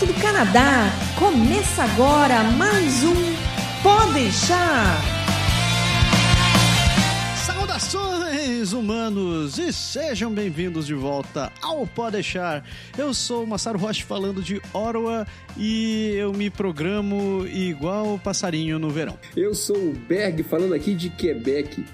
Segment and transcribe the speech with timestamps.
[0.00, 0.90] direto do Canadá.
[1.18, 3.14] Começa agora mais um
[3.82, 5.00] Pode deixar.
[7.44, 12.64] Saudações humanos e sejam bem-vindos de volta ao Pode deixar.
[12.96, 18.90] Eu sou o Massaro Rocha falando de Ottawa e eu me programo igual passarinho no
[18.90, 19.18] verão.
[19.36, 21.84] Eu sou o Berg falando aqui de Quebec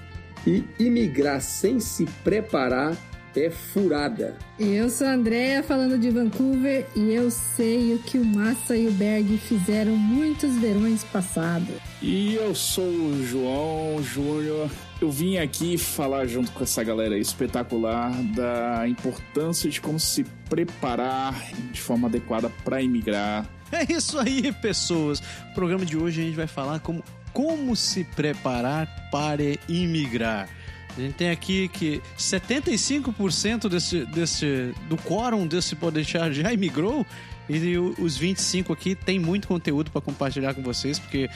[0.45, 2.95] e imigrar sem se preparar
[3.43, 4.35] é furada.
[4.59, 8.87] Eu sou a Andrea falando de Vancouver e eu sei o que o Massa e
[8.87, 11.75] o Berg fizeram muitos verões passados.
[12.01, 14.69] E eu sou o João Júnior.
[15.01, 21.35] Eu vim aqui falar junto com essa galera espetacular da importância de como se preparar
[21.71, 23.47] de forma adequada para imigrar.
[23.69, 25.21] É isso aí, pessoas.
[25.49, 30.49] No programa de hoje a gente vai falar como como se preparar para imigrar.
[30.97, 37.05] A gente tem aqui que 75% desse, desse, do quórum desse Podeixar já imigrou
[37.47, 41.29] e os 25 aqui tem muito conteúdo para compartilhar com vocês, porque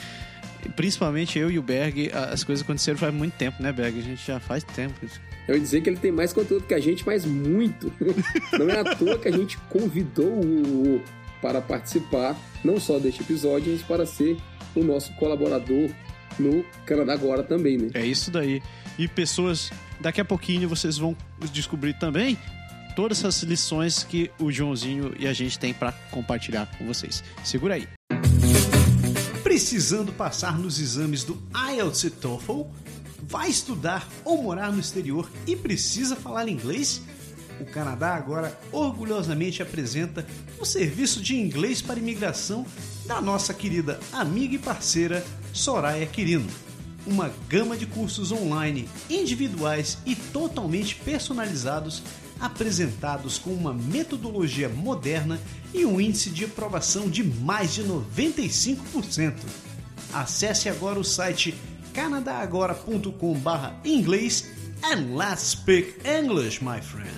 [0.76, 4.00] principalmente eu e o Berg, as coisas aconteceram faz muito tempo, né, Berg?
[4.00, 4.94] A gente já faz tempo.
[5.48, 7.92] Eu ia dizer que ele tem mais conteúdo que a gente, mas muito.
[8.58, 11.02] Não é à toa que a gente convidou o
[11.42, 14.38] para participar, não só deste episódio, mas para ser
[14.76, 15.90] o nosso colaborador
[16.40, 17.90] no Canadá Agora também, né?
[17.94, 18.62] É isso daí.
[18.98, 21.16] E pessoas, daqui a pouquinho vocês vão
[21.52, 22.38] descobrir também
[22.96, 27.24] todas essas lições que o Joãozinho e a gente tem para compartilhar com vocês.
[27.44, 27.88] Segura aí.
[29.44, 31.42] Precisando passar nos exames do
[31.74, 32.64] IELTS e TOEFL?
[33.24, 37.02] Vai estudar ou morar no exterior e precisa falar inglês?
[37.60, 40.26] O Canadá agora orgulhosamente apresenta
[40.60, 42.66] o serviço de inglês para imigração
[43.06, 46.48] da nossa querida amiga e parceira Soraya Quirino.
[47.06, 52.02] Uma gama de cursos online, individuais e totalmente personalizados,
[52.40, 55.38] apresentados com uma metodologia moderna
[55.74, 59.34] e um índice de aprovação de mais de 95%.
[60.14, 61.54] Acesse agora o site
[61.94, 64.50] canadagora.com/inglês
[64.84, 67.10] and let's speak English, my friend.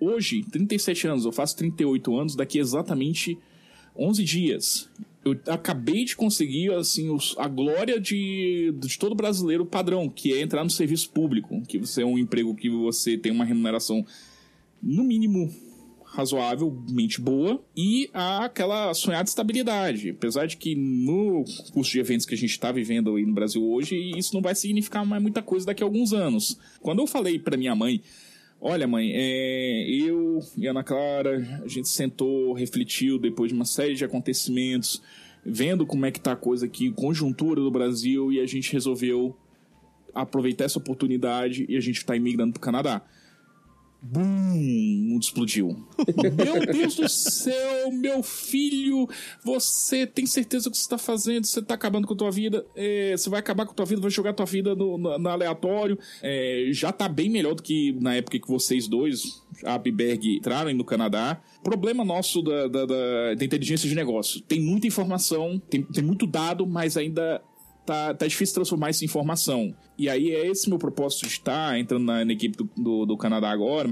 [0.00, 3.38] Hoje, 37 anos, eu faço 38 anos, daqui exatamente
[3.96, 4.90] 11 dias.
[5.24, 10.64] Eu acabei de conseguir, assim, a glória de, de todo brasileiro padrão, que é entrar
[10.64, 14.06] no serviço público, que você é um emprego que você tem uma remuneração,
[14.80, 15.52] no mínimo,
[16.04, 20.10] razoavelmente boa e há aquela sonhada estabilidade.
[20.10, 23.62] Apesar de que no curso de eventos que a gente está vivendo aí no Brasil
[23.62, 26.58] hoje, isso não vai significar mais muita coisa daqui a alguns anos.
[26.80, 28.00] Quando eu falei para minha mãe
[28.60, 33.94] Olha, mãe, é, eu e Ana Clara, a gente sentou, refletiu depois de uma série
[33.94, 35.00] de acontecimentos,
[35.44, 39.36] vendo como é que tá a coisa aqui, conjuntura do Brasil, e a gente resolveu
[40.12, 43.02] aproveitar essa oportunidade e a gente está imigrando para o Canadá.
[44.00, 45.08] Bum!
[45.18, 45.76] Mundo explodiu.
[46.36, 49.08] meu Deus do céu, meu filho!
[49.44, 51.44] Você tem certeza do que você está fazendo?
[51.44, 52.64] Você está acabando com a tua vida?
[52.76, 55.18] É, você vai acabar com a tua vida, vai jogar a tua vida no, no,
[55.18, 55.98] no aleatório.
[56.22, 60.72] É, já está bem melhor do que na época que vocês dois, a Abberg, entraram
[60.72, 61.40] no Canadá.
[61.64, 64.40] Problema nosso da, da, da, da inteligência de negócio.
[64.42, 67.42] Tem muita informação, tem, tem muito dado, mas ainda
[67.88, 69.74] tá, tá difícil transformar isso em informação.
[69.96, 73.16] E aí é esse meu propósito de estar entrando na, na equipe do, do, do,
[73.16, 73.90] Canadá agora,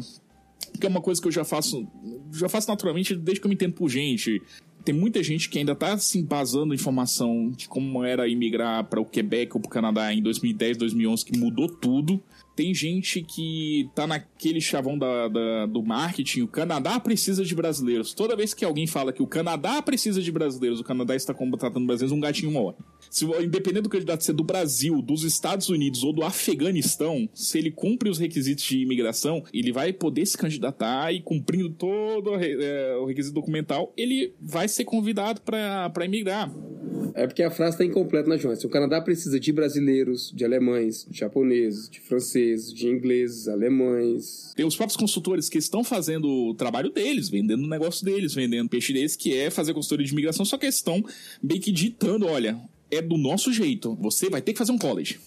[0.78, 1.88] que é uma coisa que eu já faço,
[2.30, 4.42] já faço naturalmente desde que eu me entendo por gente.
[4.84, 9.00] Tem muita gente que ainda está se embasando em informação de como era imigrar para
[9.00, 12.22] o Quebec ou para o Canadá em 2010, 2011, que mudou tudo.
[12.56, 18.14] Tem gente que tá naquele chavão da, da, do marketing, o Canadá precisa de brasileiros.
[18.14, 21.86] Toda vez que alguém fala que o Canadá precisa de brasileiros, o Canadá está contratando
[21.86, 22.76] brasileiros, um gatinho morre.
[23.10, 27.70] Se, independente do candidato ser do Brasil, dos Estados Unidos ou do Afeganistão, se ele
[27.70, 33.04] cumpre os requisitos de imigração, ele vai poder se candidatar e cumprindo todo é, o
[33.04, 36.50] requisito documental, ele vai ser convidado para emigrar.
[37.14, 38.54] É porque a frase está incompleta, né, João?
[38.54, 44.52] Se o Canadá precisa de brasileiros, de alemães, de japoneses, de franceses, de ingleses, alemães.
[44.54, 48.68] Tem os próprios consultores que estão fazendo o trabalho deles, vendendo o negócio deles, vendendo
[48.68, 51.04] peixe deles, que é fazer consultoria de imigração, só que estão
[51.42, 52.60] meio que ditando: olha,
[52.90, 55.18] é do nosso jeito, você vai ter que fazer um college.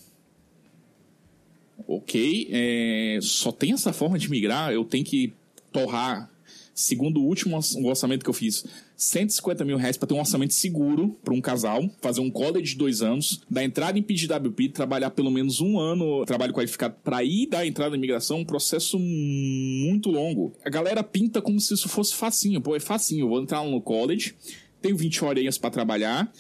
[1.88, 5.34] Ok, é, só tem essa forma de migrar, eu tenho que
[5.72, 6.30] torrar,
[6.74, 11.18] segundo o último orçamento que eu fiz, 150 mil reais para ter um orçamento seguro
[11.24, 15.32] para um casal, fazer um college de dois anos, dar entrada em PGWP, trabalhar pelo
[15.32, 20.54] menos um ano, trabalho qualificado para ir dar entrada na imigração, um processo muito longo.
[20.64, 22.62] A galera pinta como se isso fosse facinho.
[22.62, 24.36] Pô, é facinho, eu vou entrar no college,
[24.82, 26.32] tenho 20 horinhas para trabalhar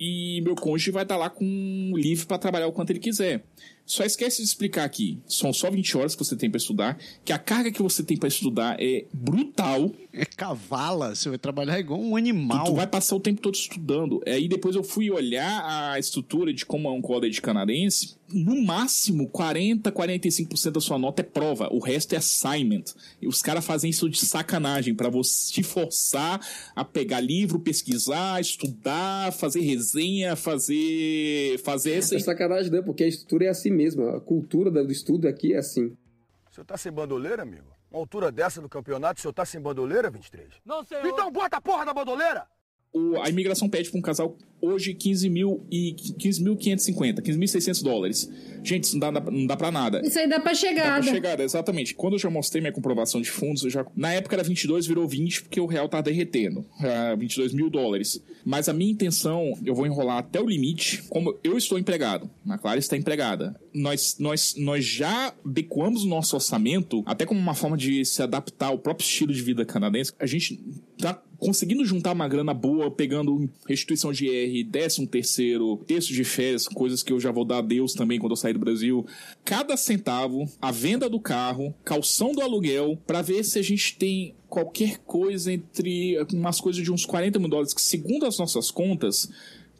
[0.00, 3.44] e meu cônjuge vai estar lá com livre para trabalhar o quanto ele quiser.
[3.88, 7.32] Só esquece de explicar aqui, são só 20 horas que você tem para estudar, que
[7.32, 9.90] a carga que você tem para estudar é brutal.
[10.12, 12.66] É cavala, você vai trabalhar igual um animal.
[12.66, 14.20] Tu, tu vai passar o tempo todo estudando.
[14.26, 18.17] Aí depois eu fui olhar a estrutura de como é um college canadense.
[18.32, 22.84] No máximo, 40, 45% da sua nota é prova, o resto é assignment.
[23.22, 26.38] E os caras fazem isso de sacanagem para você te forçar
[26.76, 32.82] a pegar livro, pesquisar, estudar, fazer resenha, fazer fazer essa É sacanagem, né?
[32.82, 34.08] Porque a estrutura é assim mesmo.
[34.08, 35.86] A cultura do estudo aqui é assim.
[36.50, 37.66] O senhor tá sem bandoleira, amigo?
[37.90, 40.48] Uma altura dessa do campeonato, o senhor tá sem bandoleira, 23?
[40.64, 41.06] Não, senhor.
[41.06, 42.44] Então bota a porra da bandoleira!
[42.92, 48.30] O- a imigração pede para um casal hoje 15 mil e 15.550, 15.600 dólares.
[48.62, 50.00] Gente, isso não dá, não dá pra nada.
[50.04, 51.02] Isso aí dá pra Dá chegada.
[51.02, 51.94] pra chegada, exatamente.
[51.94, 55.06] Quando eu já mostrei minha comprovação de fundos, eu já, na época era 22, virou
[55.06, 56.66] 20, porque o real tá derretendo.
[56.80, 58.20] Ah, 22 mil dólares.
[58.44, 61.02] Mas a minha intenção, eu vou enrolar até o limite.
[61.08, 63.58] Como eu estou empregado, a Clara está empregada.
[63.72, 68.66] Nós, nós, nós já adequamos o nosso orçamento, até como uma forma de se adaptar
[68.68, 70.12] ao próprio estilo de vida canadense.
[70.18, 70.58] A gente
[70.98, 76.66] tá conseguindo juntar uma grana boa, pegando restituição de IR, décimo terceiro, terço de férias,
[76.66, 79.06] coisas que eu já vou dar a Deus também quando eu sair do Brasil.
[79.44, 84.34] Cada centavo, a venda do carro, calção do aluguel, pra ver se a gente tem
[84.48, 89.28] qualquer coisa entre umas coisas de uns 40 mil dólares, que segundo as nossas contas,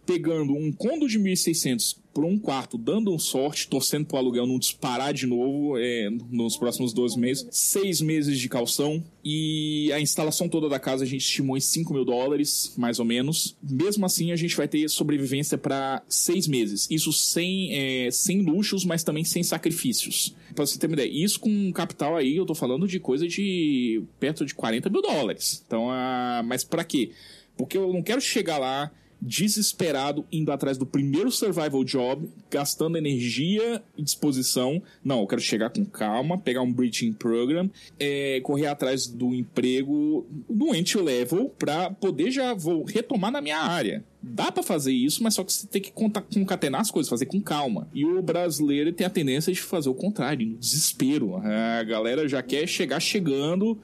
[0.09, 4.59] pegando um condo de 1.600 por um quarto, dando um sorte, torcendo pro aluguel não
[4.59, 10.49] disparar de novo é, nos próximos 12 meses, seis meses de calção e a instalação
[10.49, 13.55] toda da casa a gente estimou em 5 mil dólares, mais ou menos.
[13.63, 16.89] Mesmo assim, a gente vai ter sobrevivência para seis meses.
[16.91, 20.35] Isso sem, é, sem luxos, mas também sem sacrifícios.
[20.55, 23.29] Pra você ter uma ideia, isso com um capital aí, eu tô falando de coisa
[23.29, 25.63] de perto de 40 mil dólares.
[25.67, 27.11] Então, ah, mas para quê?
[27.59, 33.82] Porque eu não quero chegar lá desesperado indo atrás do primeiro survival job, gastando energia
[33.97, 34.82] e disposição.
[35.05, 40.26] Não, eu quero chegar com calma, pegar um bridging program, é, correr atrás do emprego
[40.49, 44.05] do entry level para poder já vou retomar na minha área.
[44.20, 47.41] Dá pra fazer isso, mas só que você tem que concatenar as coisas, fazer com
[47.41, 47.88] calma.
[47.94, 51.37] E o brasileiro tem a tendência de fazer o contrário, no desespero.
[51.37, 53.79] A galera já quer chegar chegando.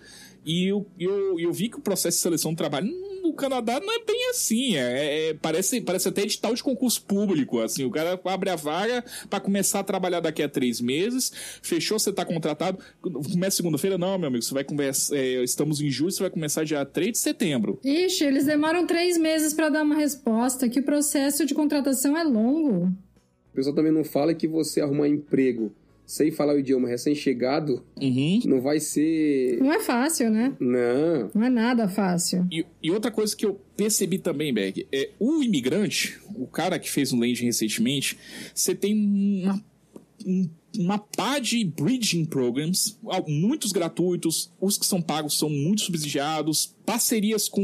[0.44, 2.92] E eu, eu, eu vi que o processo de seleção do trabalho
[3.34, 4.76] Canadá não é bem assim.
[4.76, 7.60] É, é- parece, parece até edital de concurso público.
[7.60, 11.32] Assim, o cara abre a vaga para começar a trabalhar daqui a três meses.
[11.62, 12.78] Fechou, você tá contratado.
[13.00, 13.98] Começa segunda-feira?
[13.98, 14.42] Não, meu amigo.
[14.42, 15.16] Você vai conversar.
[15.16, 17.78] é, estamos em julho, você vai começar dia 3 de setembro.
[17.84, 22.22] Ixi, eles demoram três meses pra dar uma resposta, que o processo de contratação é
[22.24, 22.86] longo.
[22.86, 25.72] O pessoal também não fala que você arrumar emprego
[26.06, 28.40] sem falar o idioma recém-chegado Uhum.
[28.46, 29.58] não vai ser.
[29.60, 30.54] Não é fácil, né?
[30.60, 31.30] Não.
[31.34, 32.46] Não é nada fácil.
[32.52, 36.90] E, e outra coisa que eu percebi também, Berg, é o imigrante, o cara que
[36.90, 38.18] fez um landing recentemente,
[38.54, 39.64] você tem uma,
[40.26, 40.48] um-
[40.78, 47.48] uma pá de bridging programs, muitos gratuitos, os que são pagos são muito subsidiados, parcerias
[47.48, 47.62] com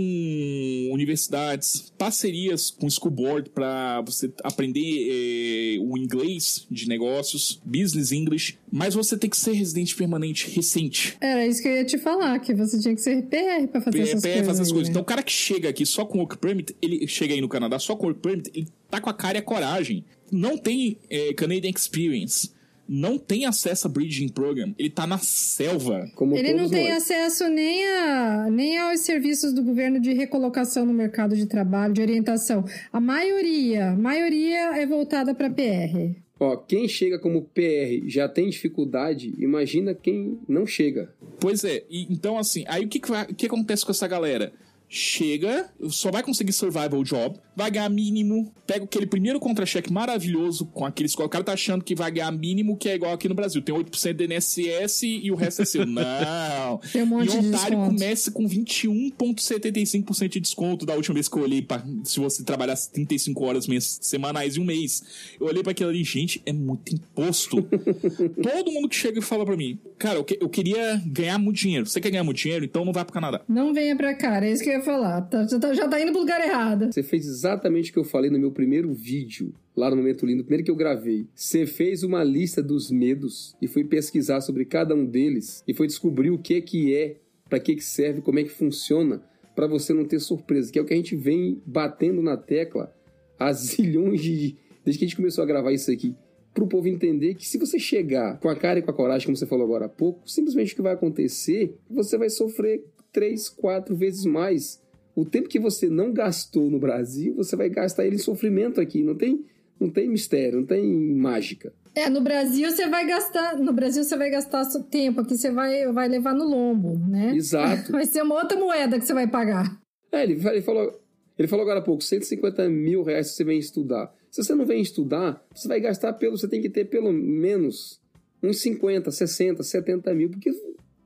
[0.93, 8.59] universidades, parcerias com school board para você aprender eh, o inglês de negócios, business English,
[8.73, 11.17] mas você tem que ser residente permanente recente.
[11.21, 14.01] Era isso que eu ia te falar, que você tinha que ser PR pra fazer
[14.01, 14.47] essas PE coisas.
[14.47, 14.89] fazer as aí, coisas.
[14.89, 14.91] né?
[14.91, 17.79] Então, o cara que chega aqui só com work permit, ele chega aí no Canadá
[17.79, 20.05] só com work permit, ele tá com a cara e a coragem.
[20.33, 22.51] Não tem eh, Canadian Experience.
[22.93, 24.75] Não tem acesso a Bridging Program.
[24.77, 26.11] Ele tá na selva.
[26.17, 27.05] Como Ele não tem nós.
[27.05, 32.01] acesso nem, a, nem aos serviços do governo de recolocação no mercado de trabalho, de
[32.03, 32.65] orientação.
[32.93, 36.17] A maioria, a maioria é voltada para PR.
[36.41, 41.13] Ó, quem chega como PR já tem dificuldade, imagina quem não chega.
[41.39, 41.85] Pois é.
[41.89, 44.53] E, então, assim, aí o que, que, vai- o que acontece com essa galera?
[44.93, 50.87] Chega, só vai conseguir survival job, vai ganhar mínimo, pega aquele primeiro contra-cheque maravilhoso com
[50.87, 51.15] aqueles.
[51.15, 53.61] O cara tá achando que vai ganhar mínimo, que é igual aqui no Brasil.
[53.61, 55.85] Tem 8% de NSS e o resto é seu.
[55.91, 56.79] Não.
[56.93, 57.87] Tem um monte e de Ontário desconto.
[57.95, 62.91] começa com 21,75% de desconto da última vez que eu olhei pra, se você trabalhasse
[62.93, 65.03] 35 horas mês, semanais em um mês.
[65.41, 67.63] Eu olhei pra aquilo ali, gente, é muito imposto.
[68.43, 71.57] Todo mundo que chega e fala pra mim, cara, eu, que- eu queria ganhar muito
[71.59, 71.87] dinheiro.
[71.87, 72.65] Você quer ganhar muito dinheiro?
[72.65, 73.41] Então não vai pro Canadá.
[73.49, 75.23] Não venha pra cá, é isso que eu ia falar.
[75.23, 76.93] Tá- já, tá, já tá indo pro lugar errado.
[76.93, 80.43] Você fez exatamente o que eu falei no meu primeiro vídeo, lá no Momento Lindo,
[80.43, 81.27] o primeiro que eu gravei.
[81.35, 85.87] Você fez uma lista dos medos e foi pesquisar sobre cada um deles e foi
[85.87, 87.17] descobrir o que que é,
[87.49, 89.23] para que que serve, como é que funciona,
[89.55, 92.95] para você não ter surpresa, que é o que a gente vem batendo na tecla
[93.39, 94.57] há zilhões de...
[94.85, 96.15] desde que a gente começou a gravar isso aqui.
[96.53, 99.37] Pro povo entender que se você chegar com a cara e com a coragem, como
[99.37, 103.95] você falou agora há pouco, simplesmente o que vai acontecer, você vai sofrer três, quatro
[103.95, 104.81] vezes mais
[105.21, 109.03] o tempo que você não gastou no Brasil, você vai gastar ele em sofrimento aqui.
[109.03, 109.45] Não tem,
[109.79, 110.83] não tem mistério, não tem
[111.15, 111.75] mágica.
[111.95, 115.51] É, no Brasil você vai gastar, no Brasil você vai gastar seu tempo, aqui você
[115.51, 117.35] vai, vai levar no lombo, né?
[117.35, 117.91] Exato.
[117.93, 119.79] Vai ser uma outra moeda que você vai pagar.
[120.13, 121.01] É, ele, ele falou,
[121.39, 124.15] ele falou agora há pouco, 150 mil reais se você vem estudar.
[124.31, 128.01] Se você não vem estudar, você vai gastar pelo, você tem que ter pelo menos
[128.43, 130.51] uns 50, 60, 70 mil, porque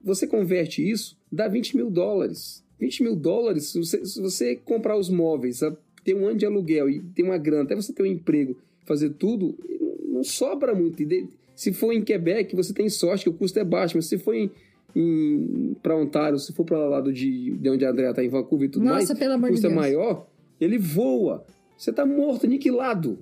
[0.03, 2.64] você converte isso, dá 20 mil dólares.
[2.79, 5.61] 20 mil dólares, se você, se você comprar os móveis,
[6.05, 9.11] ter um ano de aluguel e ter uma grana, até você ter um emprego, fazer
[9.11, 9.57] tudo,
[10.05, 11.03] não sobra muito.
[11.57, 14.35] Se for em Quebec, você tem sorte que o custo é baixo, mas se for
[14.35, 14.51] em,
[14.95, 18.29] em para Ontário, se for para o lado de, de onde a Andrea está, em
[18.29, 20.27] Vancouver e tudo Nossa, mais, o custo de é maior,
[20.61, 21.45] ele voa.
[21.77, 23.19] Você está morto, aniquilado.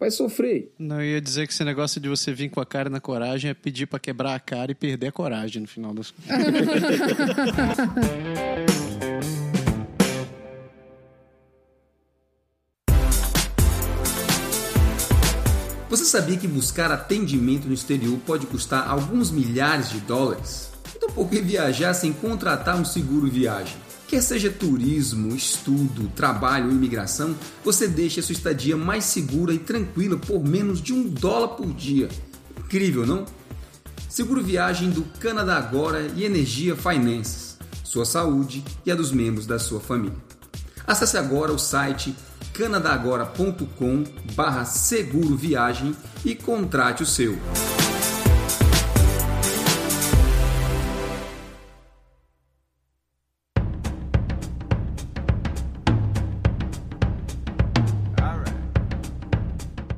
[0.00, 0.72] Vai sofrer.
[0.78, 3.50] Não, eu ia dizer que esse negócio de você vir com a cara na coragem
[3.50, 6.30] é pedir para quebrar a cara e perder a coragem no final das contas.
[15.90, 20.70] Você sabia que buscar atendimento no exterior pode custar alguns milhares de dólares?
[20.96, 23.76] Então por que viajar sem contratar um seguro viagem?
[24.10, 30.16] Quer seja turismo, estudo, trabalho ou imigração, você deixa sua estadia mais segura e tranquila
[30.16, 32.08] por menos de um dólar por dia.
[32.58, 33.24] Incrível, não?
[34.08, 37.56] Seguro viagem do Canadá Agora e Energia Finances.
[37.84, 40.18] Sua saúde e a dos membros da sua família.
[40.84, 42.12] Acesse agora o site
[42.52, 44.02] canadagora.com
[44.34, 47.38] barra seguro viagem e contrate o seu.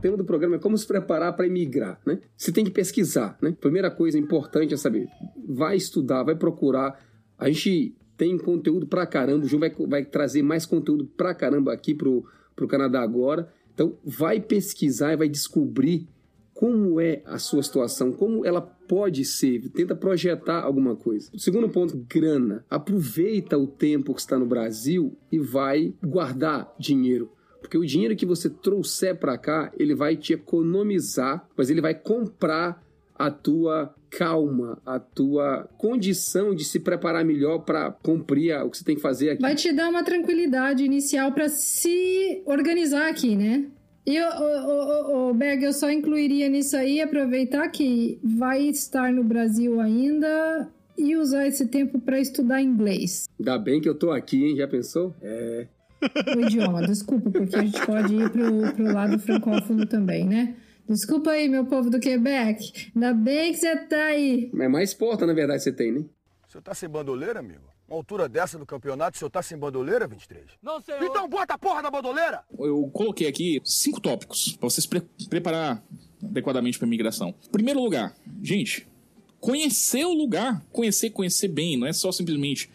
[0.02, 2.20] Tema do programa é como se preparar para emigrar, né?
[2.36, 3.56] Você tem que pesquisar, né?
[3.58, 5.08] Primeira coisa importante é saber,
[5.48, 7.00] vai estudar, vai procurar.
[7.38, 11.72] A gente tem conteúdo pra caramba, o João vai, vai trazer mais conteúdo pra caramba
[11.72, 13.48] aqui pro, pro Canadá agora.
[13.72, 16.06] Então, vai pesquisar e vai descobrir
[16.52, 21.30] como é a sua situação, como ela pode ser, tenta projetar alguma coisa.
[21.36, 22.64] Segundo ponto, grana.
[22.68, 27.30] Aproveita o tempo que está no Brasil e vai guardar dinheiro.
[27.62, 31.94] Porque o dinheiro que você trouxer para cá, ele vai te economizar, mas ele vai
[31.94, 32.82] comprar
[33.14, 38.84] a tua calma, a tua condição de se preparar melhor para cumprir o que você
[38.84, 39.42] tem que fazer aqui.
[39.42, 43.66] Vai te dar uma tranquilidade inicial para se organizar aqui, né?
[44.04, 49.22] E o, o, o, Berg, eu só incluiria nisso aí, aproveitar que vai estar no
[49.22, 53.28] Brasil ainda e usar esse tempo para estudar inglês.
[53.38, 54.56] Ainda bem que eu tô aqui, hein?
[54.56, 55.14] Já pensou?
[55.22, 55.66] É.
[56.36, 60.56] O idioma, desculpa, porque a gente pode ir pro, pro lado francófono também, né?
[60.88, 62.90] Desculpa aí, meu povo do Quebec.
[62.94, 64.50] Ainda bem que você tá aí.
[64.58, 66.04] É mais porta, na verdade, você tem, né?
[66.46, 67.72] O senhor tá sem bandoleira, amigo?
[67.88, 70.44] Uma altura dessa do campeonato, o senhor tá sem bandoleira, 23?
[70.62, 71.02] Não, senhor.
[71.02, 72.42] Então bota a porra da bandoleira!
[72.58, 75.82] Eu coloquei aqui cinco tópicos para vocês pre preparar
[76.22, 77.34] adequadamente para migração.
[77.50, 78.88] Primeiro lugar, gente,
[79.40, 82.70] conhecer o lugar, conhecer, conhecer bem, não é só simplesmente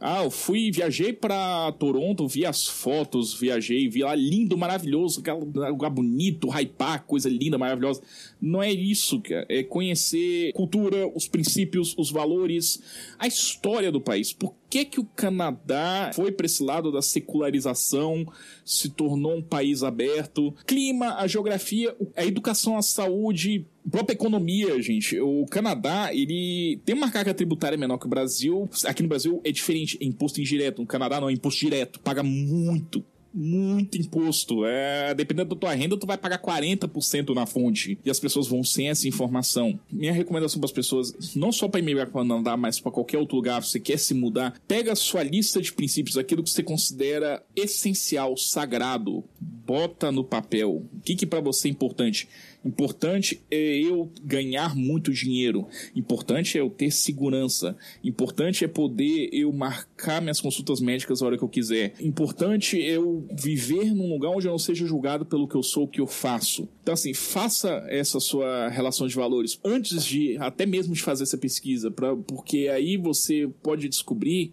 [0.00, 5.22] ah, eu fui, viajei para Toronto, vi as fotos, viajei, vi lá lindo, maravilhoso,
[5.68, 8.00] lugar bonito, hypar, coisa linda, maravilhosa.
[8.40, 9.44] Não é isso, cara.
[9.48, 12.82] É conhecer cultura, os princípios, os valores,
[13.18, 14.32] a história do país.
[14.32, 18.26] Por que que o Canadá foi para esse lado da secularização,
[18.64, 20.54] se tornou um país aberto?
[20.66, 25.18] Clima, a geografia, a educação, a saúde, própria economia, gente.
[25.20, 28.68] O Canadá, ele tem uma carga tributária menor que o Brasil.
[28.84, 30.80] Aqui no Brasil é diferente, é imposto indireto.
[30.80, 32.00] No Canadá não, é imposto direto.
[32.00, 34.64] Paga muito, muito imposto.
[34.66, 37.98] É, dependendo da tua renda, tu vai pagar 40% na fonte.
[38.04, 39.78] E as pessoas vão sem essa informação.
[39.90, 43.18] Minha recomendação para as pessoas, não só para emigrar para o Canadá, mas para qualquer
[43.18, 46.62] outro lugar, você quer se mudar, pega a sua lista de princípios, aquilo que você
[46.62, 50.84] considera essencial, sagrado, bota no papel.
[50.92, 52.28] O que que para você é importante?
[52.64, 55.66] Importante é eu ganhar muito dinheiro.
[55.96, 57.76] Importante é eu ter segurança.
[58.04, 61.94] Importante é poder eu marcar minhas consultas médicas a hora que eu quiser.
[62.00, 65.84] Importante é eu viver num lugar onde eu não seja julgado pelo que eu sou,
[65.84, 66.68] o que eu faço.
[66.82, 71.38] Então, assim, faça essa sua relação de valores antes de, até mesmo de fazer essa
[71.38, 74.52] pesquisa, pra, porque aí você pode descobrir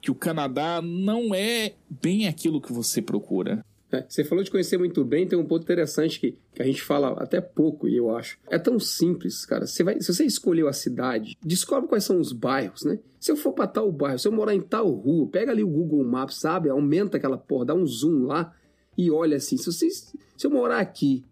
[0.00, 3.64] que o Canadá não é bem aquilo que você procura.
[3.92, 6.82] É, você falou de conhecer muito bem, tem um ponto interessante que, que a gente
[6.82, 8.38] fala até pouco, e eu acho.
[8.50, 9.66] É tão simples, cara.
[9.66, 12.98] Você vai, se você escolheu a cidade, descobre quais são os bairros, né?
[13.20, 15.68] Se eu for pra tal bairro, se eu morar em tal rua, pega ali o
[15.68, 16.70] Google Maps, sabe?
[16.70, 18.54] Aumenta aquela porra, dá um zoom lá
[18.96, 19.58] e olha assim.
[19.58, 21.22] Se, você, se eu morar aqui,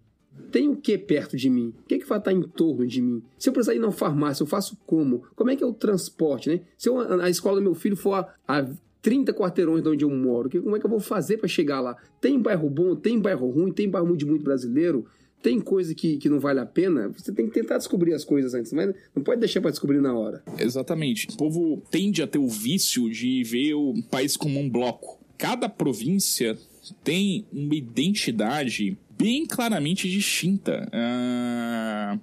[0.51, 1.75] tem o que perto de mim?
[1.81, 3.23] O que, que vai estar em torno de mim?
[3.39, 5.25] Se eu precisar ir na farmácia, eu faço como?
[5.35, 6.61] Como é que é o transporte, né?
[6.77, 8.69] Se eu, a escola do meu filho for a, a
[9.03, 10.49] 30 quarteirões de onde eu moro.
[10.49, 11.97] Que, como é que eu vou fazer para chegar lá?
[12.21, 15.07] Tem bairro bom, tem bairro ruim, tem bairro de muito brasileiro,
[15.43, 17.09] tem coisa que, que não vale a pena.
[17.09, 20.15] Você tem que tentar descobrir as coisas antes, mas não pode deixar para descobrir na
[20.15, 20.43] hora.
[20.59, 21.29] Exatamente.
[21.29, 25.19] O povo tende a ter o vício de ver o país como um bloco.
[25.39, 26.59] Cada província
[27.03, 30.89] tem uma identidade bem claramente distinta.
[30.93, 32.19] Ah,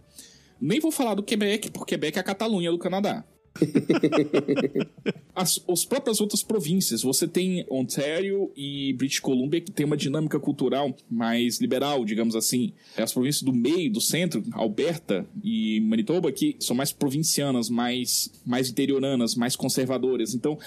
[0.60, 3.24] nem vou falar do Quebec, porque Quebec é a Catalunha do Canadá.
[5.36, 10.40] As, as próprias outras províncias, você tem Ontário e British Columbia que tem uma dinâmica
[10.40, 12.74] cultural mais liberal, digamos assim.
[12.98, 18.70] As províncias do meio, do centro, Alberta e Manitoba, que são mais provincianas, mais, mais
[18.70, 20.34] interioranas, mais conservadoras.
[20.34, 20.58] Então,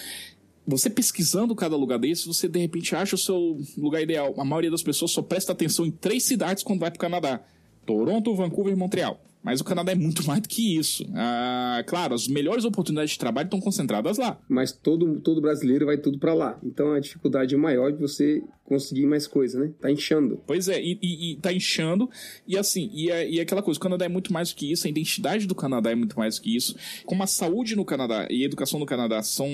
[0.67, 4.35] você pesquisando cada lugar desse, você de repente acha o seu lugar ideal.
[4.39, 7.43] A maioria das pessoas só presta atenção em três cidades quando vai para o Canadá:
[7.85, 9.21] Toronto, Vancouver e Montreal.
[9.43, 11.05] Mas o Canadá é muito mais do que isso.
[11.15, 14.39] Ah, claro, as melhores oportunidades de trabalho estão concentradas lá.
[14.49, 16.59] Mas todo, todo brasileiro vai tudo para lá.
[16.63, 19.73] Então a dificuldade é maior de você conseguir mais coisa, né?
[19.81, 20.41] Tá inchando.
[20.47, 22.09] Pois é, e, e, e tá inchando.
[22.47, 24.71] E assim, e, é, e é aquela coisa, o Canadá é muito mais do que
[24.71, 26.77] isso, a identidade do Canadá é muito mais do que isso.
[27.05, 29.49] Como a saúde no Canadá e a educação no Canadá são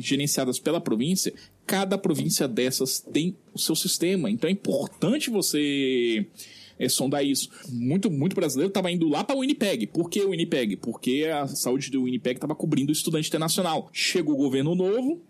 [0.00, 1.34] gerenciadas pela província,
[1.66, 4.30] cada província dessas tem o seu sistema.
[4.30, 6.26] Então é importante você
[6.78, 7.48] é, sondar isso.
[7.68, 9.86] Muito, muito brasileiro estava indo lá para o Winnipeg.
[9.88, 10.76] Por que o Winnipeg?
[10.76, 13.88] Porque a saúde do Winnipeg estava cobrindo o estudante internacional.
[13.92, 15.20] Chegou o governo novo,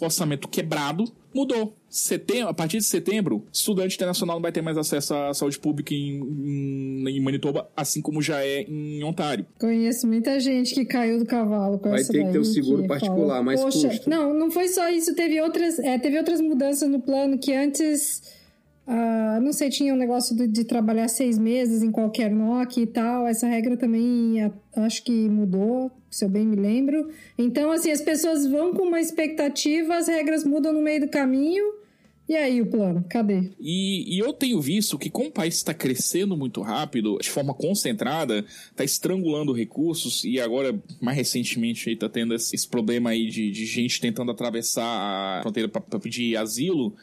[0.00, 1.04] orçamento quebrado,
[1.34, 1.76] mudou.
[1.88, 5.92] Setembro, a partir de setembro, estudante internacional não vai ter mais acesso à saúde pública
[5.92, 9.44] em, em, em Manitoba, assim como já é em Ontário.
[9.58, 12.86] Conheço muita gente que caiu do cavalo com Vai essa ter que ter um seguro
[12.86, 14.08] particular, fala, mais Poxa, custo.
[14.08, 15.14] Não, não foi só isso.
[15.14, 18.41] Teve outras, é, teve outras mudanças no plano que antes...
[18.86, 22.86] ah, não sei, tinha um negócio de, de trabalhar seis meses em qualquer NOC e
[22.86, 23.26] tal.
[23.26, 24.38] Essa regra também
[24.76, 27.08] acho que mudou, se eu bem me lembro.
[27.38, 31.82] Então, assim, as pessoas vão com uma expectativa, as regras mudam no meio do caminho.
[32.28, 33.04] E aí o plano?
[33.08, 33.50] Cadê?
[33.60, 37.52] E, e eu tenho visto que, como o país está crescendo muito rápido, de forma
[37.52, 43.50] concentrada, está estrangulando recursos, e agora, mais recentemente, está tendo esse, esse problema aí de,
[43.50, 46.94] de gente tentando atravessar a fronteira para pedir asilo.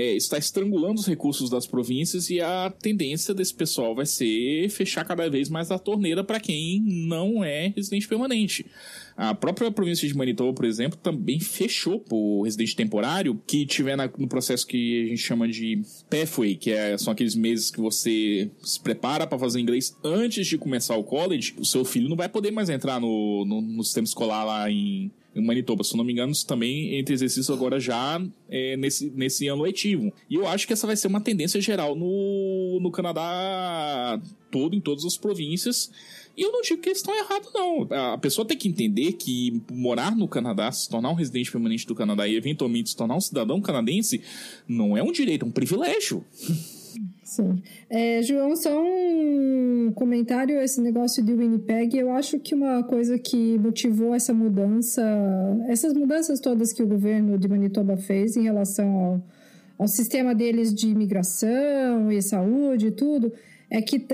[0.00, 5.04] É, está estrangulando os recursos das províncias e a tendência desse pessoal vai ser fechar
[5.04, 8.64] cada vez mais a torneira para quem não é residente permanente.
[9.16, 14.08] A própria província de Manitoba, por exemplo, também fechou por residente temporário que tiver na-
[14.16, 18.48] no processo que a gente chama de pathway, que é, são aqueles meses que você
[18.62, 21.54] se prepara para fazer inglês antes de começar o college.
[21.58, 25.10] O seu filho não vai poder mais entrar no, no, no sistema escolar lá em,
[25.40, 25.84] em Manitoba.
[25.84, 30.12] Se não me engano, também entre exercícios agora já é, nesse, nesse ano letivo.
[30.28, 34.20] E eu acho que essa vai ser uma tendência geral no, no Canadá
[34.50, 35.90] todo, em todas as províncias.
[36.36, 37.88] E eu não digo que eles estão errados, não.
[38.12, 41.96] A pessoa tem que entender que morar no Canadá, se tornar um residente permanente do
[41.96, 44.22] Canadá e eventualmente se tornar um cidadão canadense,
[44.68, 46.24] não é um direito, é um privilégio.
[47.28, 47.60] Sim.
[47.90, 53.58] É, João, só um comentário, esse negócio de Winnipeg, eu acho que uma coisa que
[53.58, 55.02] motivou essa mudança,
[55.68, 59.22] essas mudanças todas que o governo de Manitoba fez em relação ao,
[59.80, 63.30] ao sistema deles de imigração e saúde e tudo,
[63.70, 64.06] é que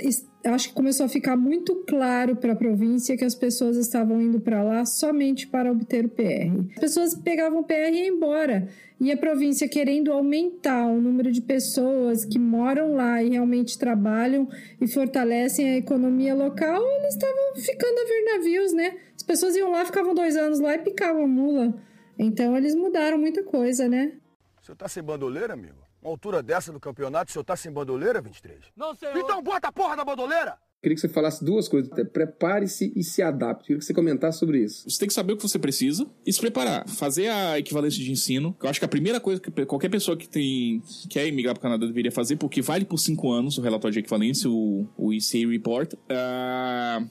[0.45, 4.41] acho que começou a ficar muito claro para a província que as pessoas estavam indo
[4.41, 6.73] para lá somente para obter o PR.
[6.75, 8.69] As pessoas pegavam o PR e iam embora.
[9.01, 14.49] E a província querendo aumentar o número de pessoas que moram lá e realmente trabalham
[14.81, 18.97] e fortalecem a economia local, eles estavam ficando a ver navios, né?
[19.17, 21.75] As pessoas iam lá, ficavam dois anos lá e picavam mula.
[22.19, 24.13] Então eles mudaram muita coisa, né?
[24.61, 25.84] O senhor tá sem bandoleira, amigo?
[26.05, 28.59] Uma altura dessa do campeonato, o senhor tá sem bandoleira, 23?
[28.77, 29.17] Não, senhor.
[29.17, 30.59] Então bota a porra da bandoleira!
[30.83, 31.91] Queria que você falasse duas coisas.
[32.13, 33.69] Prepare-se e se adapte.
[33.69, 34.89] Queria que você comentasse sobre isso.
[34.89, 36.87] Você tem que saber o que você precisa e se preparar.
[36.87, 38.55] Fazer a equivalência de ensino.
[38.63, 41.63] Eu acho que a primeira coisa que qualquer pessoa que tem quer emigrar para o
[41.63, 45.49] Canadá deveria fazer, porque vale por cinco anos o relatório de equivalência, o, o ECA
[45.49, 45.95] Report.
[46.11, 47.03] Ah,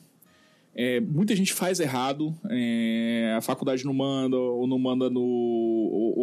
[0.75, 5.72] é, muita gente faz errado, é, a faculdade não manda, ou não manda no.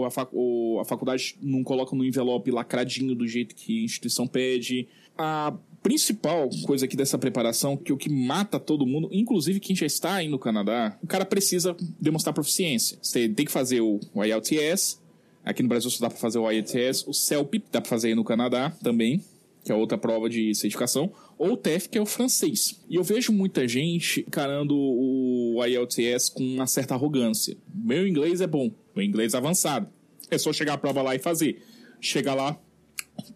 [0.01, 3.85] Ou, a fac- ou a faculdade não coloca no envelope lacradinho do jeito que a
[3.85, 4.89] instituição pede.
[5.17, 9.87] A principal coisa aqui dessa preparação, que o que mata todo mundo, inclusive quem já
[9.87, 12.99] está aí no Canadá, o cara precisa demonstrar proficiência.
[13.03, 14.99] Você tem que fazer o, IELTS,
[15.45, 18.15] aqui no Brasil só dá para fazer o IELTS, o CELP dá para fazer aí
[18.15, 19.23] no Canadá também,
[19.63, 22.81] que é outra prova de certificação, ou o TEF, que é o francês.
[22.89, 27.57] E eu vejo muita gente encarando o IELTS com uma certa arrogância.
[27.75, 29.89] Meu inglês é bom, meu inglês avançado.
[30.31, 31.63] É só chegar à prova lá e fazer.
[32.01, 32.59] Chega lá,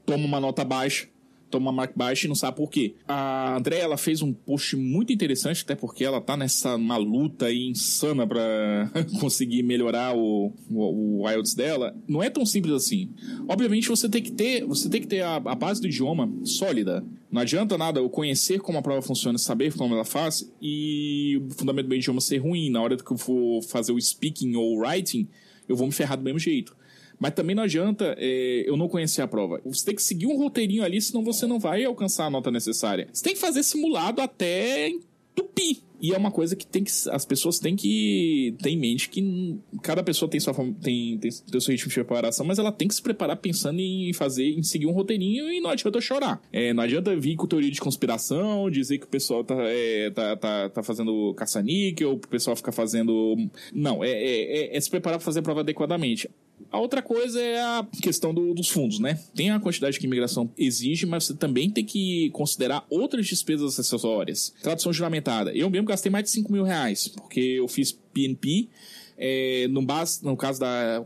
[0.07, 1.09] toma uma nota baixa,
[1.55, 2.95] toma mark baixa e não sabe por quê.
[3.07, 7.47] A André, ela fez um post muito interessante, até porque ela tá nessa uma luta
[7.47, 8.91] aí insana para
[9.21, 11.97] conseguir melhorar o, o, o IELTS dela.
[12.09, 13.11] Não é tão simples assim.
[13.49, 17.05] Obviamente você tem que ter, você tem que ter a, a base do idioma sólida.
[17.31, 21.55] Não adianta nada eu conhecer como a prova funciona, saber como ela faz e o
[21.55, 22.69] fundamento do idioma ser ruim.
[22.69, 25.29] Na hora que eu for fazer o speaking ou o writing,
[25.69, 26.77] eu vou me ferrar do mesmo jeito.
[27.19, 29.61] Mas também não adianta é, eu não conhecer a prova.
[29.65, 33.09] Você tem que seguir um roteirinho ali, senão você não vai alcançar a nota necessária.
[33.13, 35.79] Você tem que fazer simulado até entupir.
[36.05, 39.59] E é uma coisa que tem que as pessoas têm que ter em mente que
[39.83, 42.95] cada pessoa tem sua tem, tem, tem seu ritmo de preparação, mas ela tem que
[42.95, 46.43] se preparar pensando em fazer, em seguir um roteirinho e não adianta chorar.
[46.53, 50.37] É, não adianta vir com teoria de conspiração, dizer que o pessoal tá, é, tá,
[50.37, 53.35] tá, tá fazendo caça-níquel, o pessoal fica fazendo.
[53.73, 56.29] Não, é, é, é, é se preparar para fazer a prova adequadamente.
[56.71, 59.19] A outra coisa é a questão do, dos fundos, né?
[59.35, 63.79] Tem a quantidade que a imigração exige, mas você também tem que considerar outras despesas
[63.79, 64.53] acessórias.
[64.63, 65.53] Tradução juramentada.
[65.55, 68.69] Eu mesmo gastei mais de 5 mil reais, porque eu fiz PNP.
[69.17, 71.05] É, no, base, no caso da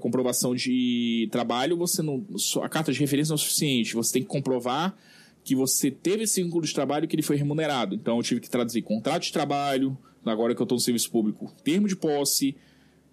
[0.00, 2.24] comprovação de trabalho, você não,
[2.60, 3.94] a carta de referência não é suficiente.
[3.94, 4.96] Você tem que comprovar
[5.44, 7.94] que você teve esse vínculo de trabalho que ele foi remunerado.
[7.94, 11.52] Então eu tive que traduzir contrato de trabalho, agora que eu estou no serviço público,
[11.62, 12.56] termo de posse,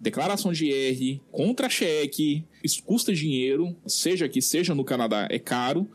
[0.01, 5.87] declaração de IR, contra-cheque, isso custa dinheiro, seja aqui, seja no Canadá, é caro.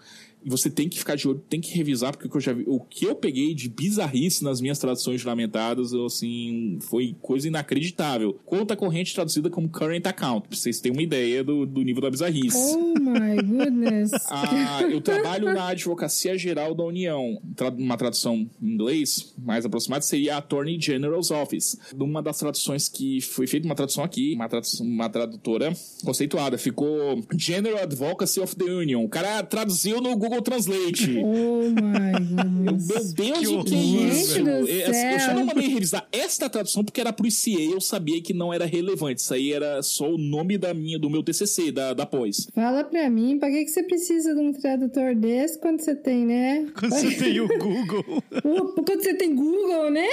[0.47, 2.65] Você tem que ficar de olho, tem que revisar, porque o que eu já vi,
[2.67, 8.39] o que eu peguei de bizarrice nas minhas traduções lamentadas, assim, foi coisa inacreditável.
[8.45, 12.11] Conta corrente traduzida como current account, pra vocês terem uma ideia do, do nível da
[12.11, 12.57] bizarrice.
[12.57, 14.11] Oh my goodness.
[14.31, 17.41] ah, eu trabalho na Advocacia Geral da União.
[17.77, 21.79] Uma tradução em inglês mais aproximada seria Attorney General's Office.
[21.99, 25.73] Uma das traduções que foi feita, uma tradução aqui, uma, tradução, uma tradutora
[26.05, 29.05] conceituada, ficou General Advocacy of the Union.
[29.05, 31.16] O cara traduziu no Google Google Translate.
[31.27, 34.38] Oh my Meu Deus, que o que é isso?
[34.40, 38.53] Eu só não mandei revisar esta tradução porque era pro ICA eu sabia que não
[38.53, 39.20] era relevante.
[39.20, 42.49] Isso aí era só o nome da minha, do meu TCC, da, da pós.
[42.55, 46.25] Fala pra mim, pra que, que você precisa de um tradutor desse quando você tem,
[46.27, 46.66] né?
[46.79, 48.22] Quando você tem o Google.
[48.42, 50.09] quando você tem Google, né?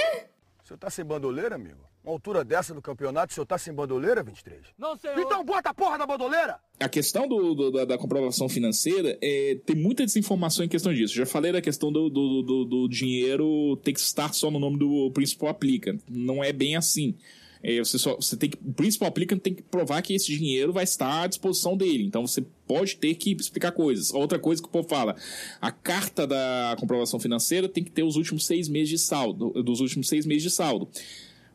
[0.64, 1.84] Você tá sem bandoleira, amigo?
[2.02, 4.62] Uma altura dessa do campeonato, o senhor tá sem bandoleira, 23?
[4.78, 5.18] Não, senhor.
[5.18, 6.58] Então bota a porra da bandoleira!
[6.80, 11.14] A questão do, do da, da, comprovação financeira é, tem muita desinformação em questão disso.
[11.14, 14.78] Já falei da questão do, do, do, do dinheiro ter que estar só no nome
[14.78, 15.98] do principal aplica.
[16.08, 17.14] Não é bem assim.
[17.66, 20.70] É, você só, você tem que, o principal applicant tem que provar que esse dinheiro
[20.70, 22.04] vai estar à disposição dele.
[22.04, 24.12] Então você pode ter que explicar coisas.
[24.12, 25.16] Outra coisa que o povo fala:
[25.62, 29.80] a carta da comprovação financeira tem que ter os últimos seis meses de saldo, dos
[29.80, 30.88] últimos seis meses de saldo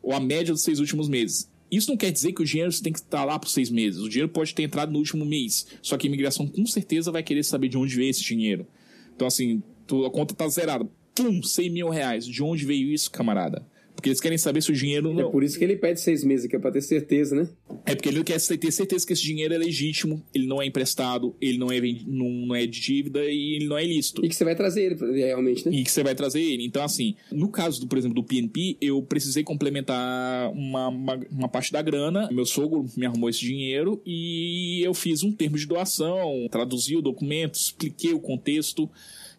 [0.02, 1.50] ou a média dos seis últimos meses.
[1.72, 4.02] Isso não quer dizer que o dinheiro tem que estar lá por seis meses.
[4.02, 5.67] O dinheiro pode ter entrado no último mês.
[5.82, 8.65] Só que a imigração com certeza vai querer saber de onde veio esse dinheiro.
[9.15, 9.62] Então, assim,
[10.06, 10.89] a conta tá zerada.
[11.13, 12.26] Pum, 100 mil reais.
[12.26, 13.63] De onde veio isso, camarada?
[14.00, 15.14] Porque eles querem saber se o dinheiro.
[15.14, 15.28] Não...
[15.28, 17.50] É por isso que ele pede seis meses, que é pra ter certeza, né?
[17.86, 21.36] É porque ele quer ter certeza que esse dinheiro é legítimo, ele não é emprestado,
[21.42, 24.26] ele não é, não, não é de dívida e ele não é ilícito.
[24.26, 25.76] E que você vai trazer ele, realmente, né?
[25.76, 26.66] E que você vai trazer ele.
[26.66, 31.50] Então, assim, no caso, do, por exemplo, do PNP, eu precisei complementar uma, uma, uma
[31.50, 32.30] parte da grana.
[32.32, 37.02] Meu sogro me arrumou esse dinheiro e eu fiz um termo de doação, traduzi o
[37.02, 38.90] documento, expliquei o contexto.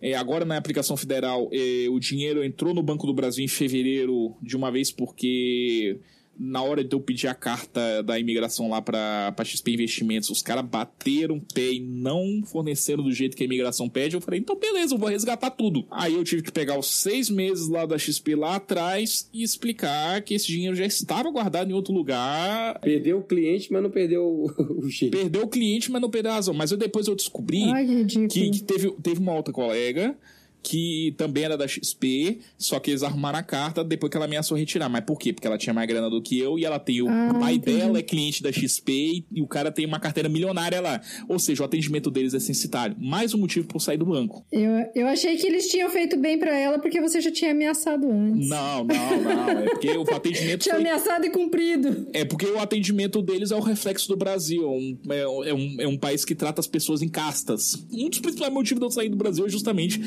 [0.03, 4.35] É, agora na aplicação federal, é, o dinheiro entrou no Banco do Brasil em fevereiro
[4.43, 6.01] de uma vez porque
[6.43, 10.65] na hora de eu pedir a carta da imigração lá para XP Investimentos, os caras
[10.65, 14.17] bateram o pé e não forneceram do jeito que a imigração pede.
[14.17, 15.85] Eu falei, então beleza, eu vou resgatar tudo.
[15.91, 20.23] Aí eu tive que pegar os seis meses lá da XP lá atrás e explicar
[20.23, 22.81] que esse dinheiro já estava guardado em outro lugar.
[22.81, 25.15] Perdeu o cliente, mas não perdeu o jeito.
[25.15, 26.55] Perdeu o cliente, mas não perdeu a razão.
[26.55, 30.17] Mas eu depois eu descobri Ai, que, que, que teve, teve uma outra colega
[30.63, 34.57] que também era da XP, só que eles arrumaram a carta depois que ela ameaçou
[34.57, 34.89] retirar.
[34.89, 35.33] Mas por quê?
[35.33, 37.79] Porque ela tinha mais grana do que eu e ela tem o ah, pai entendi.
[37.79, 41.01] dela é cliente da XP e o cara tem uma carteira milionária lá.
[41.29, 42.97] Ou seja, o atendimento deles é censitário.
[42.99, 44.45] Mais um motivo por sair do banco.
[44.53, 48.11] Eu, eu achei que eles tinham feito bem para ela porque você já tinha ameaçado
[48.11, 48.49] antes.
[48.49, 49.51] Não, não, não.
[49.51, 50.61] É porque o atendimento.
[50.63, 50.83] tinha foi...
[50.83, 52.09] ameaçado e cumprido.
[52.13, 54.63] É porque o atendimento deles é o reflexo do Brasil.
[54.63, 57.85] É um, é um, é um país que trata as pessoas em castas.
[57.93, 60.01] Um dos principais motivos de eu sair do Brasil é justamente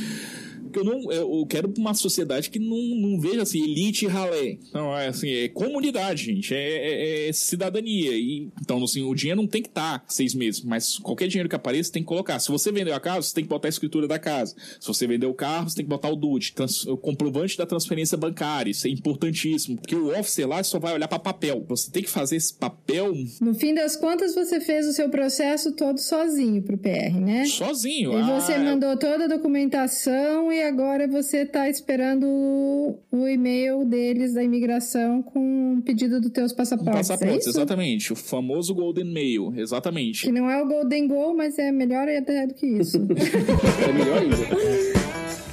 [0.74, 4.58] Porque eu não eu quero uma sociedade que não, não veja assim, elite e ralé.
[4.74, 6.54] Não, é assim, é comunidade, gente.
[6.54, 8.12] É, é, é cidadania.
[8.12, 11.48] E, então, assim, o dinheiro não tem que estar tá seis meses, mas qualquer dinheiro
[11.48, 12.40] que apareça tem que colocar.
[12.40, 14.56] Se você vendeu a casa, você tem que botar a escritura da casa.
[14.80, 16.56] Se você vendeu o carro, você tem que botar o DUT,
[16.88, 18.72] o comprovante da transferência bancária.
[18.72, 19.78] Isso é importantíssimo.
[19.78, 21.64] Porque o officer lá só vai olhar para papel.
[21.70, 23.14] Você tem que fazer esse papel.
[23.40, 27.46] No fim das contas, você fez o seu processo todo sozinho pro PR, né?
[27.46, 28.14] Sozinho.
[28.14, 34.34] E ah, você mandou toda a documentação e agora você tá esperando o e-mail deles
[34.34, 37.08] da imigração com o pedido dos teus passaportes.
[37.08, 38.14] Passaportes, é exatamente.
[38.14, 40.24] O famoso Golden Mail, exatamente.
[40.26, 42.98] Que não é o Golden Goal, mas é melhor até do que isso.
[43.88, 44.38] é melhor ainda.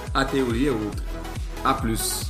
[0.13, 1.03] a teoria é outra.
[1.63, 2.29] A plus.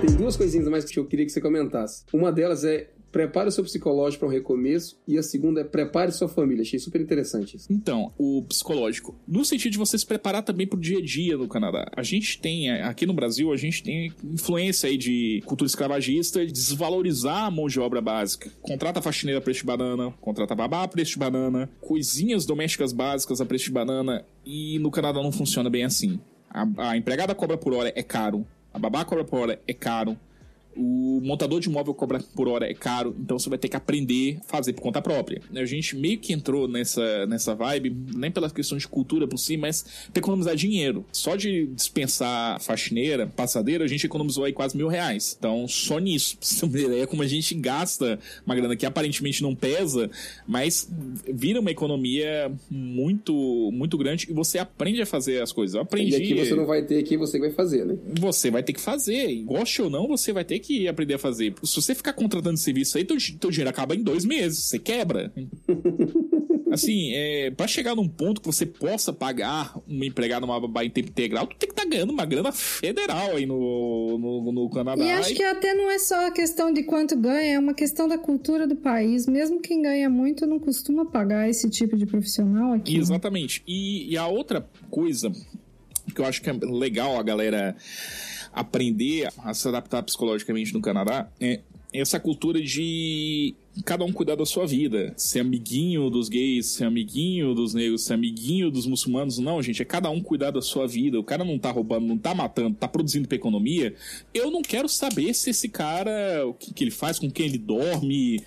[0.00, 2.04] Tem duas coisinhas mais que eu queria que você comentasse.
[2.12, 6.12] Uma delas é prepare o seu psicológico para um recomeço e a segunda é prepare
[6.12, 6.60] sua família.
[6.60, 7.66] Achei super interessante isso.
[7.72, 11.38] Então, o psicológico, no sentido de você se preparar também para o dia a dia
[11.38, 11.90] no Canadá.
[11.96, 16.52] A gente tem, aqui no Brasil, a gente tem influência aí de cultura escravagista, de
[16.52, 18.52] desvalorizar a mão de obra básica.
[18.60, 23.40] Contrata faxineira a preço de banana, contrata babá a preço de banana, coisinhas domésticas básicas
[23.40, 26.20] a preço de banana e no Canadá não funciona bem assim.
[26.50, 30.18] A, a empregada cobra por hora é caro, a babá cobra por hora é caro,
[30.76, 34.38] o montador de móvel cobra por hora é caro, então você vai ter que aprender
[34.40, 35.40] a fazer por conta própria.
[35.54, 39.56] A gente meio que entrou nessa, nessa vibe, nem pela questão de cultura por si,
[39.56, 41.04] mas para economizar dinheiro.
[41.12, 45.36] Só de dispensar faxineira, passadeira, a gente economizou aí quase mil reais.
[45.38, 46.36] Então, só nisso.
[46.36, 50.10] Pra você ter uma ideia como a gente gasta uma grana que aparentemente não pesa,
[50.46, 50.88] mas
[51.28, 55.74] vira uma economia muito, muito grande e você aprende a fazer as coisas.
[55.74, 56.12] Eu aprendi.
[56.12, 57.96] E aqui você não vai ter, aqui você vai fazer, né?
[58.18, 59.42] Você vai ter que fazer.
[59.44, 61.54] Goste ou não, você vai ter que que aprender a fazer.
[61.62, 64.64] Se você ficar contratando serviço aí, teu, teu dinheiro acaba em dois meses.
[64.64, 65.32] Você quebra.
[66.70, 70.90] assim, é, para chegar num ponto que você possa pagar uma empregada numa babá em
[70.90, 74.70] tempo integral, tu tem que estar tá ganhando uma grana federal aí no, no, no
[74.70, 75.02] Canadá.
[75.02, 78.08] E acho que até não é só a questão de quanto ganha, é uma questão
[78.08, 79.26] da cultura do país.
[79.26, 82.96] Mesmo quem ganha muito não costuma pagar esse tipo de profissional aqui.
[82.96, 83.62] Exatamente.
[83.66, 85.32] E, e a outra coisa
[86.14, 87.76] que eu acho que é legal a galera
[88.56, 91.60] aprender a se adaptar psicologicamente no Canadá é
[91.92, 95.12] essa cultura de cada um cuidar da sua vida.
[95.16, 99.38] Ser amiguinho dos gays, ser amiguinho dos negros, ser amiguinho dos muçulmanos.
[99.38, 101.18] Não, gente, é cada um cuidar da sua vida.
[101.18, 103.94] O cara não tá roubando, não tá matando, tá produzindo pra economia.
[104.34, 107.58] Eu não quero saber se esse cara, o que, que ele faz, com quem ele
[107.58, 108.42] dorme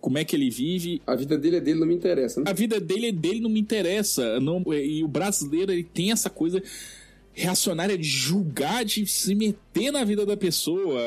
[0.00, 1.00] como é que ele vive.
[1.06, 2.40] A vida dele é dele, não me interessa.
[2.40, 2.50] Né?
[2.50, 4.38] A vida dele é dele, não me interessa.
[4.38, 6.62] Não, e o brasileiro, ele tem essa coisa
[7.34, 11.00] reacionária de julgar, de se meter na vida da pessoa.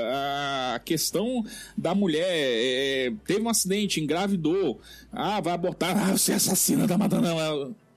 [0.75, 1.43] A questão
[1.75, 4.79] da mulher é, teve um acidente, engravidou.
[5.11, 7.33] Ah, vai abortar, ah, você é assassina da Madonna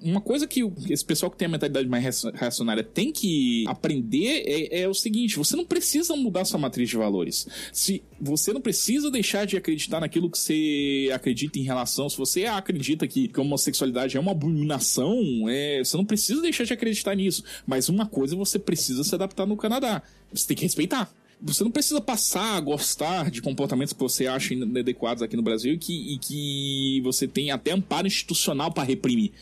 [0.03, 4.83] uma coisa que esse pessoal que tem a mentalidade mais reacionária tem que aprender é,
[4.83, 7.47] é, o seguinte: você não precisa mudar sua matriz de valores.
[7.73, 12.47] Se você não precisa deixar de acreditar naquilo que você acredita em relação, se você
[12.47, 17.15] acredita que, que a homossexualidade é uma abominação, é, você não precisa deixar de acreditar
[17.15, 17.45] nisso.
[17.67, 20.03] Mas uma coisa você precisa se adaptar no Canadá.
[20.33, 24.53] Você tem que respeitar você não precisa passar a gostar de comportamentos que você acha
[24.53, 29.33] inadequados aqui no Brasil e que, e que você tem até amparo institucional para reprimir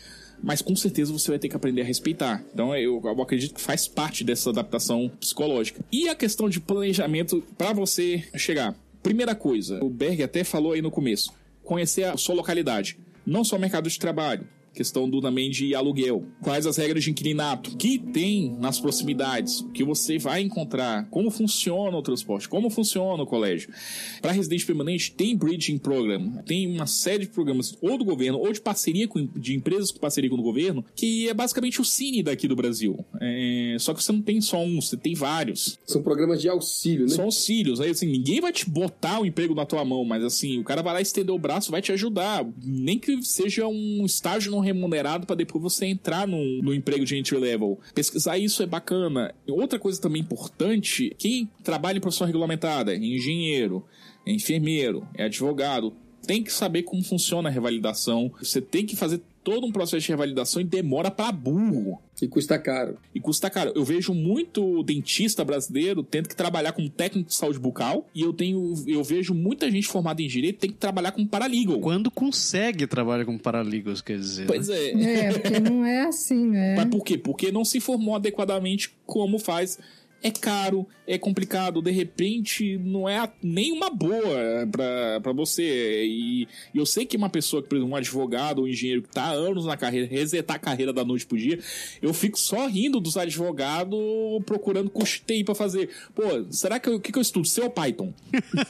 [0.43, 2.43] mas com certeza você vai ter que aprender a respeitar.
[2.53, 5.83] Então eu, eu acredito que faz parte dessa adaptação psicológica.
[5.91, 8.75] E a questão de planejamento para você chegar.
[9.01, 12.97] Primeira coisa, o Berg até falou aí no começo: conhecer a sua localidade.
[13.25, 14.47] Não só o mercado de trabalho,
[14.79, 16.23] questão do também de aluguel.
[16.41, 21.97] Quais as regras de inquilinato que tem nas proximidades, que você vai encontrar, como funciona
[21.97, 23.73] o transporte, como funciona o colégio.
[24.21, 28.53] Para residente permanente tem bridging program, tem uma série de programas ou do governo ou
[28.53, 32.23] de parceria com de empresas com parceria com o governo, que é basicamente o Cine
[32.23, 33.03] daqui do Brasil.
[33.19, 35.77] É, só que você não tem só um, você tem vários.
[35.85, 37.11] São programas de auxílio, né?
[37.11, 37.81] São auxílios.
[37.81, 40.81] Aí assim, ninguém vai te botar o emprego na tua mão, mas assim, o cara
[40.81, 45.25] vai lá estender o braço, vai te ajudar, nem que seja um estágio no remunerado
[45.25, 47.79] para depois você entrar no, emprego de entry level.
[47.93, 49.33] Pesquisar isso é bacana.
[49.47, 53.85] Outra coisa também importante, quem trabalha em profissão regulamentada, engenheiro,
[54.25, 55.93] é enfermeiro, é advogado,
[56.25, 58.31] tem que saber como funciona a revalidação.
[58.39, 61.99] Você tem que fazer todo um processo de revalidação e demora para burro.
[62.21, 62.97] E custa caro.
[63.15, 63.71] E custa caro.
[63.73, 68.31] Eu vejo muito dentista brasileiro tendo que trabalhar como técnico de saúde bucal e eu
[68.31, 71.79] tenho eu vejo muita gente formada em direito tem que trabalhar como paralegal.
[71.79, 74.45] Quando consegue trabalhar como paralegal, quer dizer.
[74.45, 74.77] Pois né?
[74.77, 75.19] é.
[75.19, 76.75] É, porque não é assim, né?
[76.75, 77.17] Mas por quê?
[77.17, 79.79] Porque não se formou adequadamente como faz
[80.21, 86.05] é caro, é complicado, de repente não é nem uma boa para você.
[86.05, 89.23] E, eu sei que uma pessoa, por exemplo, um advogado ou um engenheiro que tá
[89.23, 91.59] há anos na carreira, resetar a carreira da noite pro dia,
[92.01, 93.99] eu fico só rindo dos advogados
[94.45, 95.89] procurando custeio para fazer.
[96.13, 97.47] Pô, será que o que, que eu estudo?
[97.47, 98.13] Seu Python.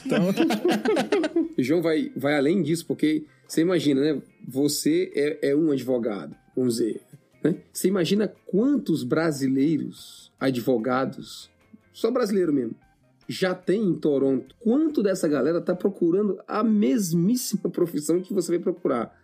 [0.06, 0.26] Então...
[1.58, 4.22] João vai, vai além disso, porque você imagina, né?
[4.46, 7.00] Você é, é um advogado, vamos dizer.
[7.42, 7.56] Né?
[7.72, 11.50] Você imagina quantos brasileiros advogados,
[11.92, 12.74] só brasileiro mesmo,
[13.28, 14.56] já tem em Toronto.
[14.58, 19.16] Quanto dessa galera está procurando a mesmíssima profissão que você vai procurar?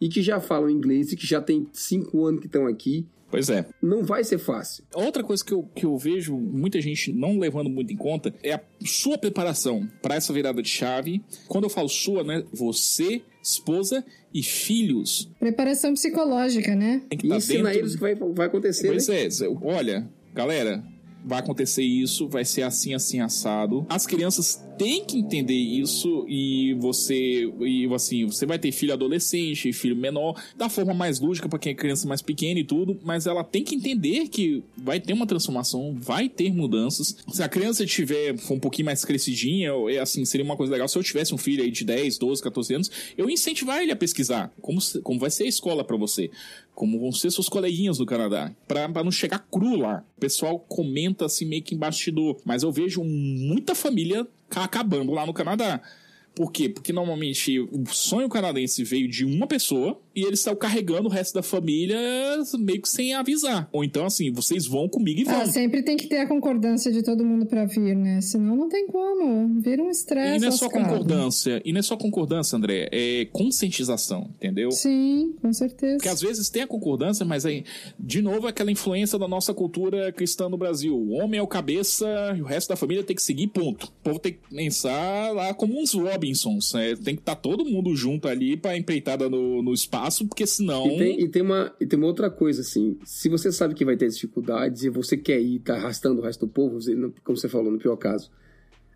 [0.00, 3.06] E que já falam inglês e que já tem cinco anos que estão aqui.
[3.30, 3.64] Pois é.
[3.80, 4.84] Não vai ser fácil.
[4.92, 8.54] Outra coisa que eu, que eu vejo muita gente não levando muito em conta é
[8.54, 11.22] a sua preparação para essa virada de chave.
[11.46, 12.44] Quando eu falo sua, né?
[12.52, 15.30] Você, esposa e filhos.
[15.38, 17.02] Preparação psicológica, né?
[17.08, 17.78] Tem que e tá ensina dentro...
[17.78, 18.88] eles que vai, vai acontecer.
[18.88, 19.24] Pois né?
[19.24, 19.28] é.
[19.62, 20.84] Olha, galera,
[21.24, 23.86] vai acontecer isso, vai ser assim, assim, assado.
[23.88, 29.72] As crianças têm que entender isso e você, e assim, você vai ter filho adolescente,
[29.72, 33.26] filho menor, da forma mais lógica para quem é criança mais pequena e tudo, mas
[33.26, 37.16] ela tem que entender que vai ter uma transformação, vai ter mudanças.
[37.32, 40.98] Se a criança tiver um pouquinho mais crescidinha, é assim, seria uma coisa legal se
[40.98, 44.52] eu tivesse um filho aí de 10, 12, 14 anos, eu incentivar ele a pesquisar
[44.60, 46.30] como, como vai ser a escola para você
[46.74, 50.04] como vão ser seus coleguinhas do Canadá, para não chegar cru lá.
[50.16, 55.24] O pessoal comenta assim meio que em bastidor, mas eu vejo muita família acabando lá
[55.24, 55.80] no Canadá.
[56.34, 56.68] Por quê?
[56.68, 61.34] Porque normalmente o sonho canadense veio de uma pessoa e eles estão carregando o resto
[61.34, 61.98] da família
[62.58, 63.68] meio que sem avisar.
[63.72, 65.40] Ou então, assim, vocês vão comigo e vão.
[65.40, 68.20] Ah, sempre tem que ter a concordância de todo mundo para vir, né?
[68.20, 69.60] Senão não tem como.
[69.60, 70.36] Vira um estresse.
[70.36, 71.60] E não é só concordância.
[71.64, 72.88] E não é só concordância, André.
[72.92, 74.70] É conscientização, entendeu?
[74.70, 75.96] Sim, com certeza.
[75.96, 77.64] Porque às vezes tem a concordância, mas aí,
[77.98, 80.96] de novo, aquela influência da nossa cultura cristã no Brasil.
[80.96, 83.86] O homem é o cabeça e o resto da família tem que seguir, ponto.
[83.86, 86.72] O povo tem que pensar lá como uns Robinsons.
[86.74, 86.94] Né?
[86.96, 90.46] Tem que estar tá todo mundo junto ali pra empreitada no, no espaço espaço, porque
[90.46, 90.86] senão.
[90.86, 92.98] E tem, e tem, uma, e tem uma outra coisa, assim.
[93.04, 96.46] Se você sabe que vai ter dificuldades e você quer ir, tá arrastando o resto
[96.46, 96.78] do povo,
[97.22, 98.30] como você falou, no pior caso.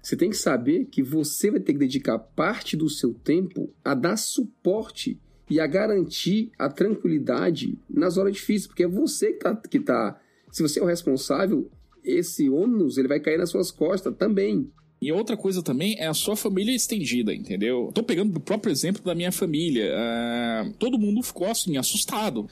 [0.03, 3.94] Você tem que saber que você vai ter que dedicar parte do seu tempo a
[3.94, 9.57] dar suporte e a garantir a tranquilidade nas horas difíceis, porque é você que tá,
[9.57, 10.21] que tá.
[10.53, 11.71] Se você é o responsável,
[12.05, 14.71] esse ônus ele vai cair nas suas costas também.
[15.00, 17.90] E outra coisa também é a sua família extendida, entendeu?
[17.94, 19.92] Tô pegando o próprio exemplo da minha família.
[19.94, 22.48] Uh, todo mundo ficou assim, assustado.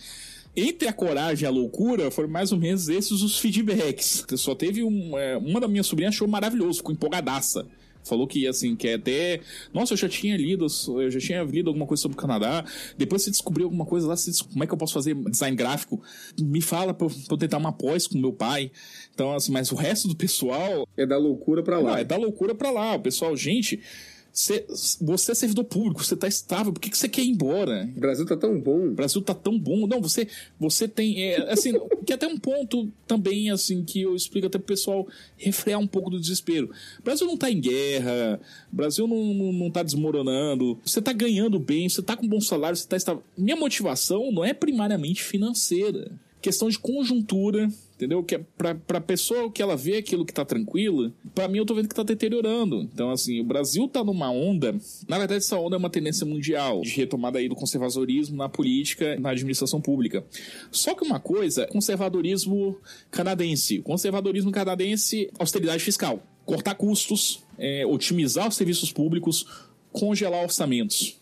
[0.55, 4.25] Entre a coragem e a loucura, foram mais ou menos esses os feedbacks.
[4.37, 7.67] Só teve um, é, uma da minha sobrinha achou maravilhoso, ficou empolgadaça
[8.07, 9.41] falou que assim, que até.
[9.73, 10.67] Nossa, eu já tinha lido,
[11.01, 12.65] eu já tinha lido alguma coisa sobre o Canadá.
[12.97, 16.03] Depois você descobriu alguma coisa lá, você como é que eu posso fazer design gráfico?
[16.41, 18.71] Me fala pra eu, pra eu tentar uma pós com meu pai.
[19.15, 20.87] Então, assim, mas o resto do pessoal.
[20.97, 21.93] É da loucura pra lá.
[21.93, 22.95] Não, é da loucura pra lá.
[22.95, 23.81] O pessoal, gente.
[24.37, 24.67] Cê,
[25.01, 27.89] você é servidor público, você tá estável, por que, que você quer ir embora?
[27.97, 28.89] O Brasil tá tão bom.
[28.89, 29.87] O Brasil tá tão bom.
[29.87, 30.29] Não, você,
[30.61, 31.23] você tem.
[31.23, 31.73] É, assim,
[32.05, 36.11] que até um ponto também, assim, que eu explico até pro pessoal refrear um pouco
[36.11, 36.71] do desespero.
[37.01, 38.39] O Brasil não tá em guerra,
[38.71, 42.39] o Brasil não, não, não tá desmoronando, você tá ganhando bem, você tá com bom
[42.39, 43.23] salário, você tá estável.
[43.39, 46.13] Minha motivação não é primariamente financeira.
[46.41, 48.23] Questão de conjuntura, Entendeu?
[48.23, 51.65] Que é pra, pra pessoa que ela vê aquilo que tá tranquilo, para mim eu
[51.65, 52.83] tô vendo que tá deteriorando.
[52.93, 54.77] Então, assim, o Brasil tá numa onda.
[55.09, 59.19] Na verdade, essa onda é uma tendência mundial de retomada aí do conservadorismo na política,
[59.19, 60.23] na administração pública.
[60.71, 62.77] Só que uma coisa, conservadorismo
[63.11, 63.81] canadense.
[63.81, 66.23] Conservadorismo canadense, austeridade fiscal.
[66.45, 69.47] Cortar custos, é, otimizar os serviços públicos,
[69.91, 71.19] congelar orçamentos.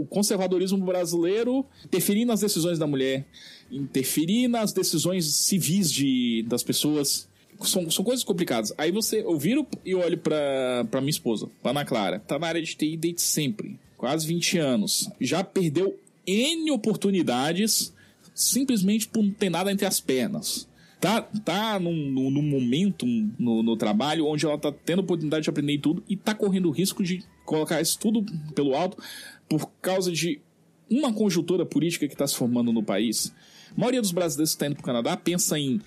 [0.00, 3.26] O conservadorismo brasileiro interferir nas decisões da mulher,
[3.70, 7.28] interferir nas decisões civis de, das pessoas.
[7.60, 8.72] São, são coisas complicadas.
[8.78, 12.18] Aí você, eu viro e olho pra, pra minha esposa, pra Ana Clara.
[12.18, 13.78] Tá na área de TI desde sempre.
[13.98, 15.10] Quase 20 anos.
[15.20, 17.92] Já perdeu N oportunidades
[18.34, 20.66] simplesmente por não ter nada entre as pernas.
[20.98, 25.78] Tá, tá num, num, momento no, no, trabalho onde ela tá tendo oportunidade de aprender
[25.78, 28.24] tudo e tá correndo o risco de colocar isso tudo
[28.54, 29.02] pelo alto
[29.50, 30.40] por causa de
[30.88, 33.34] uma conjuntura política que está se formando no país.
[33.76, 35.80] A maioria dos brasileiros que está indo para o Canadá pensa em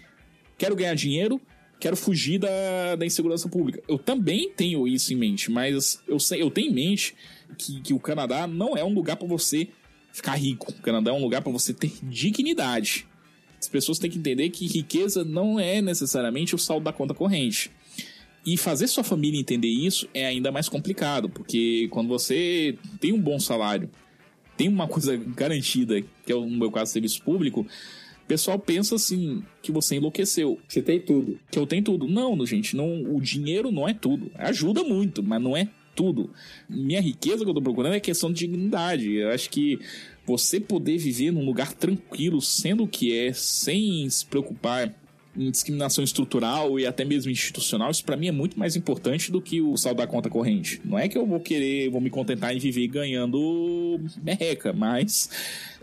[0.57, 1.41] quero ganhar dinheiro,
[1.80, 3.82] quero fugir da, da insegurança pública.
[3.88, 7.16] Eu também tenho isso em mente, mas eu, eu tenho em mente
[7.57, 9.70] que, que o Canadá não é um lugar para você
[10.11, 10.70] ficar rico.
[10.72, 13.07] O Canadá é um lugar para você ter dignidade.
[13.57, 17.72] As pessoas têm que entender que riqueza não é necessariamente o saldo da conta corrente.
[18.45, 23.21] E fazer sua família entender isso é ainda mais complicado, porque quando você tem um
[23.21, 23.89] bom salário,
[24.57, 27.61] tem uma coisa garantida, que é no meu caso serviço público,
[28.23, 30.59] o pessoal pensa assim que você enlouqueceu.
[30.67, 31.39] Você tem tudo.
[31.51, 32.07] Que eu tenho tudo.
[32.07, 34.31] Não, gente, não, o dinheiro não é tudo.
[34.35, 36.31] Ajuda muito, mas não é tudo.
[36.69, 39.13] Minha riqueza que eu tô procurando é questão de dignidade.
[39.13, 39.77] Eu acho que
[40.25, 44.93] você poder viver num lugar tranquilo, sendo o que é, sem se preocupar
[45.36, 49.61] discriminação estrutural e até mesmo institucional, isso para mim é muito mais importante do que
[49.61, 50.79] o saldo da conta corrente.
[50.86, 55.29] Não é que eu vou querer, vou me contentar em viver ganhando merreca, mas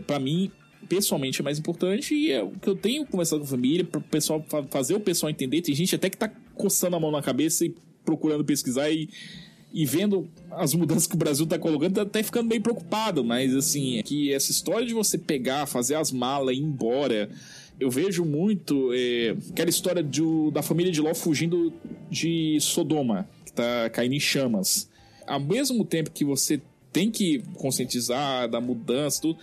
[0.07, 0.51] para mim
[0.87, 4.01] pessoalmente é mais importante e é o que eu tenho conversado com a família, para
[4.01, 5.61] pessoal fazer o pessoal entender.
[5.61, 9.09] Tem gente até que tá coçando a mão na cabeça e procurando pesquisar e
[9.73, 13.23] e vendo as mudanças que o Brasil tá colocando, tá até ficando meio preocupado.
[13.23, 17.29] Mas, assim, é que essa história de você pegar, fazer as malas e ir embora.
[17.81, 20.21] Eu vejo muito é, aquela história de,
[20.53, 21.73] da família de Ló fugindo
[22.11, 24.87] de Sodoma, que tá caindo em chamas.
[25.25, 26.61] Ao mesmo tempo que você
[26.93, 29.39] tem que conscientizar da mudança, tudo,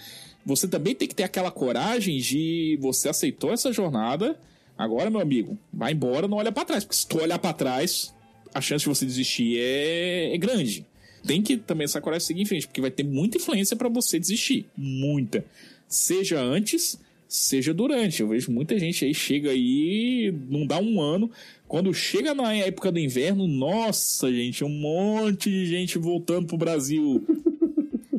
[0.46, 4.38] você também tem que ter aquela coragem de você aceitou essa jornada.
[4.78, 8.14] Agora, meu amigo, vai embora, não olha para trás, porque se tu olhar para trás,
[8.54, 10.86] a chance de você desistir é, é grande.
[11.26, 14.16] Tem que também essa coragem seguir em frente, porque vai ter muita influência para você
[14.16, 14.64] desistir.
[14.76, 15.44] Muita.
[15.88, 18.22] Seja antes, seja durante.
[18.22, 21.30] Eu vejo muita gente aí chega aí, não dá um ano.
[21.68, 27.22] Quando chega na época do inverno, nossa, gente, um monte de gente voltando pro Brasil.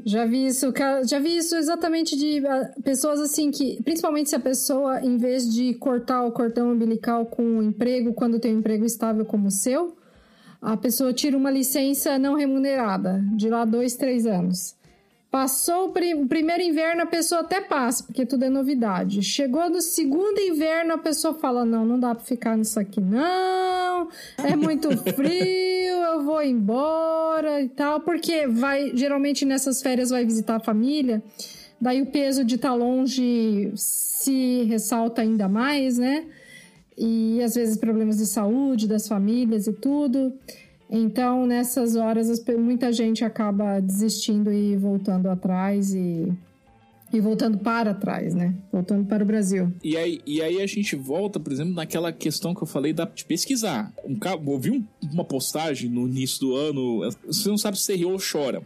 [0.05, 0.73] Já vi isso,
[1.05, 5.53] já vi isso exatamente de ah, pessoas assim que, principalmente se a pessoa, em vez
[5.53, 9.51] de cortar o cordão umbilical com o emprego, quando tem um emprego estável como o
[9.51, 9.95] seu,
[10.59, 14.75] a pessoa tira uma licença não remunerada, de lá dois, três anos.
[15.31, 19.21] Passou o, prim primeiro inverno, a pessoa até passa, porque tudo é novidade.
[19.21, 24.09] Chegou no segundo inverno, a pessoa fala: Não, não dá para ficar nisso aqui, não.
[24.37, 27.99] É muito frio, eu vou embora e tal.
[27.99, 31.21] Porque vai, geralmente nessas férias vai visitar a família,
[31.79, 36.25] daí o peso de estar tá longe se ressalta ainda mais, né?
[36.99, 40.33] e às vezes problemas de saúde das famílias e tudo.
[40.89, 46.33] Então, nessas horas, muita gente acaba desistindo e voltando atrás e,
[47.13, 48.55] e voltando para trás, né?
[48.71, 49.71] Voltando para o Brasil.
[49.83, 53.05] E aí, e aí a gente volta, por exemplo, naquela questão que eu falei da,
[53.05, 53.93] de pesquisar.
[54.03, 54.17] Um,
[54.49, 54.83] ouvi um,
[55.13, 58.63] uma postagem no início do ano, você não sabe se riu ou chora.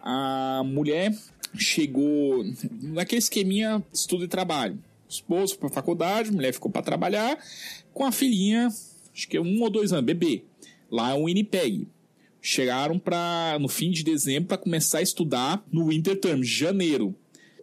[0.00, 1.14] A mulher
[1.56, 2.42] chegou
[2.80, 4.78] naquele esqueminha estudo e trabalho
[5.14, 7.38] esposo para faculdade, mulher ficou para trabalhar,
[7.92, 8.68] com a filhinha,
[9.14, 10.42] acho que é um ou dois anos, bebê.
[10.94, 11.88] Lá é um Winnipeg.
[12.40, 17.16] Chegaram para no fim de dezembro para começar a estudar no winter term, janeiro.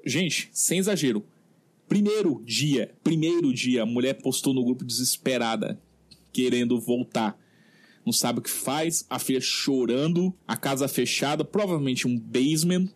[0.05, 1.25] Gente, sem exagero.
[1.87, 5.81] Primeiro dia, primeiro dia, a mulher postou no grupo desesperada,
[6.33, 7.39] querendo voltar.
[8.05, 12.89] Não sabe o que faz, a filha chorando, a casa fechada, provavelmente um basement,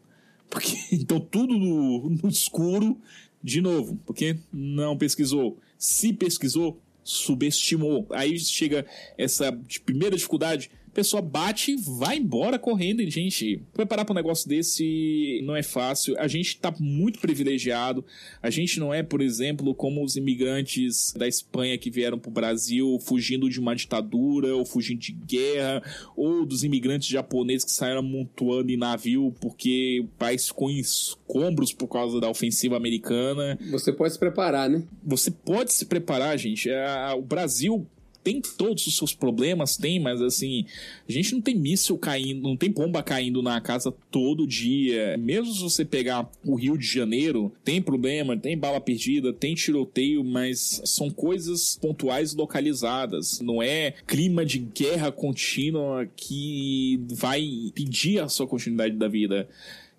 [0.49, 2.99] porque então tudo no, no escuro,
[3.41, 5.57] de novo, porque não pesquisou.
[5.77, 8.08] Se pesquisou, subestimou.
[8.12, 8.86] Aí chega
[9.18, 13.01] essa primeira dificuldade pessoa bate e vai embora correndo.
[13.01, 16.15] E, gente, preparar para um negócio desse não é fácil.
[16.17, 18.03] A gente está muito privilegiado.
[18.41, 22.33] A gente não é, por exemplo, como os imigrantes da Espanha que vieram para o
[22.33, 25.83] Brasil fugindo de uma ditadura ou fugindo de guerra,
[26.15, 31.73] ou dos imigrantes japoneses que saíram amontoando em navio porque o país ficou em escombros
[31.73, 33.59] por causa da ofensiva americana.
[33.69, 34.83] Você pode se preparar, né?
[35.03, 36.69] Você pode se preparar, gente.
[37.17, 37.85] O Brasil
[38.26, 40.65] tem todos os seus problemas, tem, mas assim,
[41.07, 45.15] a gente não tem míssil caindo, não tem bomba caindo na casa todo dia.
[45.15, 50.23] Mesmo se você pegar o Rio de Janeiro, tem problema, tem bala perdida, tem tiroteio,
[50.23, 53.39] mas são coisas pontuais localizadas.
[53.41, 59.47] Não é clima de guerra contínua que vai pedir a sua continuidade da vida.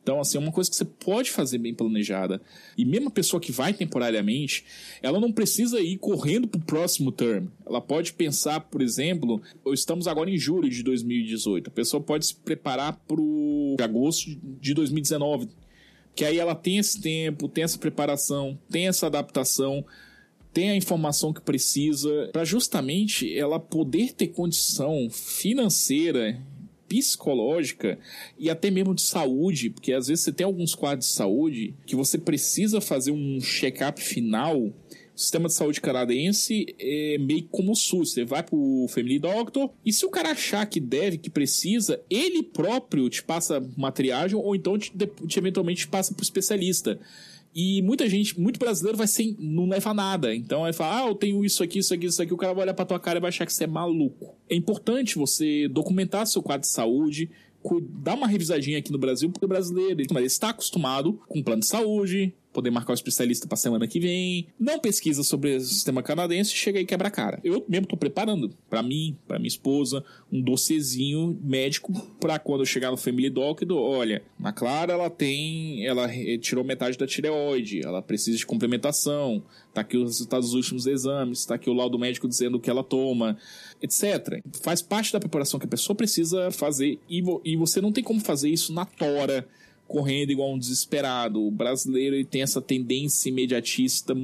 [0.07, 2.41] Então, assim, é uma coisa que você pode fazer bem planejada.
[2.79, 4.65] E mesmo a pessoa que vai temporariamente,
[5.03, 7.49] ela não precisa ir correndo para o próximo term.
[7.67, 9.43] Ela pode pensar, por exemplo,
[9.73, 11.71] estamos agora em julho de 2018.
[11.71, 14.31] A pessoa pode se preparar para o agosto
[14.61, 15.49] de 2019.
[16.15, 19.85] Que aí ela tem esse tempo, tem essa preparação, tem essa adaptação,
[20.53, 26.41] tem a informação que precisa, para justamente ela poder ter condição financeira
[26.89, 27.99] psicológica
[28.39, 31.97] e até mesmo de saúde, porque às vezes você tem alguns quadros de saúde que
[31.97, 34.59] você precisa fazer um check-up final.
[34.59, 38.12] O sistema de saúde canadense é meio como o SUS.
[38.12, 42.43] Você vai pro Family Doctor e se o cara achar que deve, que precisa, ele
[42.43, 44.93] próprio te passa uma triagem ou então te,
[45.26, 47.01] te eventualmente te passa pro especialista.
[47.59, 50.35] E muita gente, muito brasileiro vai sem, não leva nada.
[50.35, 52.35] Então vai falar, ah, eu tenho isso aqui, isso aqui, isso aqui.
[52.35, 54.37] O cara vai olhar pra tua cara e vai achar que você é maluco.
[54.47, 57.31] É importante você documentar seu quadro de saúde,
[58.03, 61.67] dar uma revisadinha aqui no Brasil, porque o brasileiro ele está acostumado com plano de
[61.67, 64.49] saúde, poder marcar o especialista para semana que vem.
[64.59, 67.39] Não pesquisa sobre o sistema canadense, chega aí e quebra cara.
[67.45, 70.03] Eu mesmo tô preparando para mim, para minha esposa,
[70.33, 75.11] um docezinho médico para quando eu chegar no Family Doc, do, olha, a Clara ela
[75.11, 76.09] tem, ela
[76.41, 79.43] tirou metade da tireoide, ela precisa de complementação,
[79.75, 82.71] tá aqui os resultados dos últimos exames, tá aqui o laudo médico dizendo o que
[82.71, 83.37] ela toma,
[83.83, 84.41] etc.
[84.63, 88.03] Faz parte da preparação que a pessoa precisa fazer e, vo e você não tem
[88.03, 89.47] como fazer isso na tora
[89.87, 91.45] correndo igual um desesperado.
[91.45, 94.14] O brasileiro tem essa tendência imediatista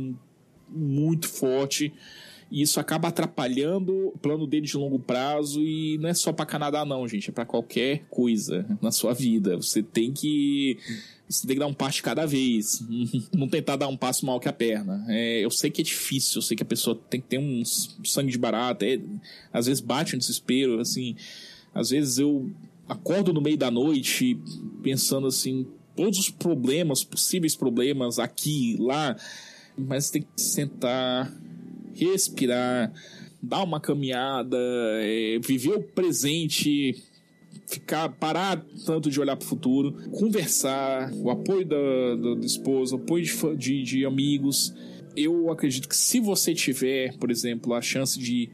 [0.69, 1.93] muito forte.
[2.51, 5.63] E isso acaba atrapalhando o plano dele de longo prazo.
[5.63, 9.57] E não é só para Canadá não, gente, é para qualquer coisa na sua vida.
[9.57, 10.79] Você tem que
[11.33, 12.85] você tem que dar um passo cada vez,
[13.33, 15.05] não tentar dar um passo mal que a perna.
[15.09, 17.63] É, eu sei que é difícil, eu sei que a pessoa tem que ter um
[17.65, 19.01] sangue de barata, é,
[19.51, 21.17] às vezes bate um desespero, assim,
[21.75, 22.51] às vezes eu
[22.89, 24.39] acordo no meio da noite
[24.83, 25.67] pensando assim,
[25.97, 29.17] todos os problemas, possíveis problemas aqui, lá,
[29.77, 31.33] mas tem que sentar,
[31.95, 32.93] respirar,
[33.43, 34.57] dar uma caminhada,
[35.01, 37.03] é, viver o presente,
[37.67, 42.97] ficar parar tanto de olhar para o futuro, conversar, o apoio da, da, da esposa,
[42.97, 44.75] o apoio de, de, de amigos.
[45.17, 48.51] Eu acredito que se você tiver, por exemplo, a chance de,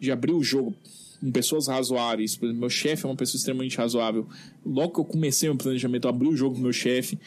[0.00, 0.74] de abrir o jogo
[1.20, 2.36] com pessoas razoáveis.
[2.36, 4.26] Por exemplo, meu chefe é uma pessoa extremamente razoável.
[4.64, 7.18] Logo que eu comecei meu planejamento, eu abri o jogo com meu chefe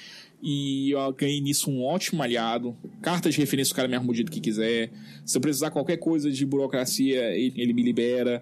[0.42, 2.76] e eu ganhei nisso um ótimo aliado.
[3.02, 4.92] Carta de referência, o cara me arruma o jeito que quiser.
[5.26, 8.42] Se eu precisar qualquer coisa de burocracia, ele, ele me libera.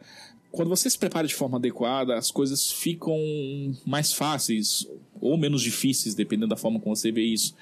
[0.51, 3.17] Quando você se prepara de forma adequada, as coisas ficam
[3.85, 4.87] mais fáceis
[5.21, 7.53] ou menos difíceis, dependendo da forma como você vê isso.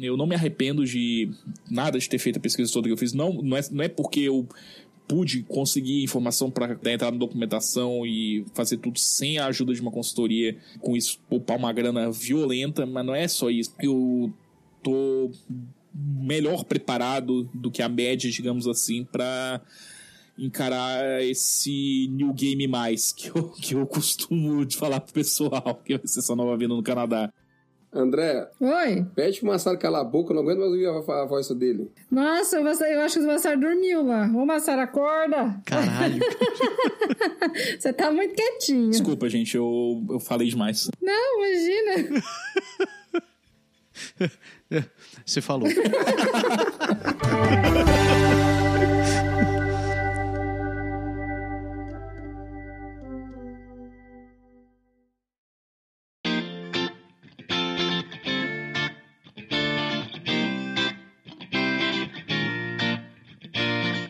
[0.00, 1.30] Eu não me arrependo de
[1.70, 3.12] nada de ter feito a pesquisa toda que eu fiz.
[3.12, 4.48] Não, não, é, não é porque eu
[5.08, 9.90] pude conseguir informação para entrar na documentação e fazer tudo sem a ajuda de uma
[9.90, 13.74] consultoria, com isso poupar uma grana violenta, mas não é só isso.
[13.80, 14.32] Eu
[14.82, 15.30] tô
[15.94, 19.62] melhor preparado do que a média, digamos assim, para
[20.38, 26.06] encarar esse New Game Mais que eu, que eu costumo falar pro pessoal, que vai
[26.06, 27.32] ser essa nova vida no Canadá.
[27.92, 28.48] André.
[28.60, 29.06] Oi.
[29.14, 31.90] Pede pro Massaro calar a boca, eu não aguento mais ouvir a, a voz dele.
[32.10, 34.26] Nossa, eu acho que o Massaro dormiu lá.
[34.26, 35.58] Ô, Massaro, acorda.
[35.64, 36.20] Caralho.
[37.78, 38.90] Você tá muito quietinho.
[38.90, 40.90] Desculpa, gente, eu, eu falei demais.
[41.00, 42.22] Não, imagina.
[45.24, 45.68] Você falou.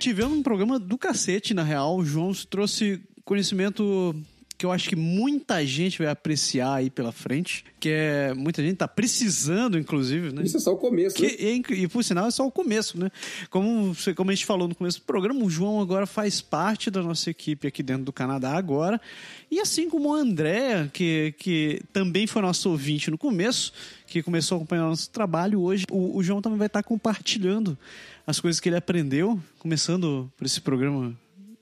[0.09, 1.98] tivemos um programa do cacete, na real.
[1.98, 4.16] O João trouxe conhecimento
[4.59, 8.76] que eu acho que muita gente vai apreciar aí pela frente, que é muita gente
[8.76, 10.42] tá precisando, inclusive, né?
[10.42, 11.34] Isso é só o começo, que, né?
[11.38, 13.09] e, e, por sinal é só o começo, né?
[13.50, 17.00] Como, como a gente falou no começo do programa, o João agora faz parte da
[17.00, 19.00] nossa equipe aqui dentro do Canadá agora,
[19.48, 23.72] e assim como o André, que, que também foi nosso ouvinte no começo,
[24.09, 27.78] que começou a acompanhar o nosso trabalho, hoje o, o João também vai estar compartilhando
[28.26, 31.16] as coisas que ele aprendeu, começando por esse programa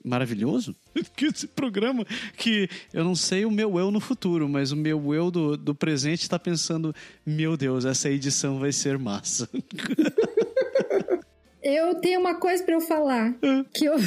[0.06, 0.74] maravilhoso.
[1.16, 5.12] que esse programa que eu não sei o meu eu no futuro, mas o meu
[5.12, 6.94] eu do, do presente está pensando:
[7.24, 9.48] meu Deus, essa edição vai ser massa.
[11.62, 13.34] eu tenho uma coisa para eu falar.
[13.74, 13.96] que eu.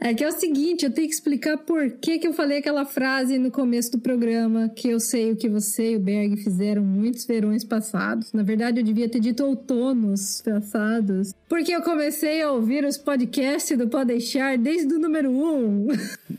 [0.00, 2.84] é que é o seguinte, eu tenho que explicar por que, que eu falei aquela
[2.84, 6.82] frase no começo do programa, que eu sei o que você e o Berg fizeram
[6.82, 8.32] muitos verões passados.
[8.32, 11.34] Na verdade, eu devia ter dito outonos passados.
[11.48, 15.88] Porque eu comecei a ouvir os podcasts do Pode Deixar desde o número um.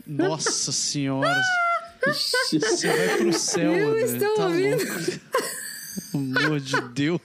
[0.07, 1.35] Nossa senhora!
[2.05, 4.01] Você vai pro céu, Eu André.
[4.03, 4.85] estou tá ouvindo.
[6.13, 7.21] Amor de Deus.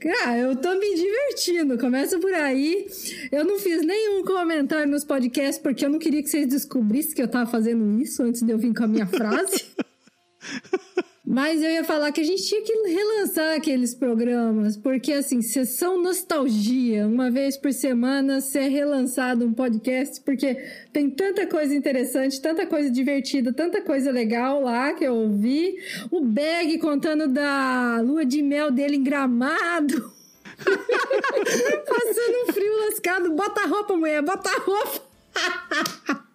[0.00, 1.78] Cara, eu tô me divertindo.
[1.78, 2.86] Começa por aí.
[3.30, 7.22] Eu não fiz nenhum comentário nos podcasts porque eu não queria que vocês descobrissem que
[7.22, 9.66] eu tava fazendo isso antes de eu vir com a minha frase.
[11.32, 16.02] Mas eu ia falar que a gente tinha que relançar aqueles programas, porque assim, sessão
[16.02, 20.56] nostalgia, uma vez por semana ser relançado um podcast, porque
[20.92, 25.76] tem tanta coisa interessante, tanta coisa divertida, tanta coisa legal lá que eu ouvi.
[26.10, 30.12] O Beg contando da lua de mel dele em gramado.
[30.58, 33.30] Passando um frio lascado.
[33.36, 36.20] Bota a roupa, mulher, bota a roupa.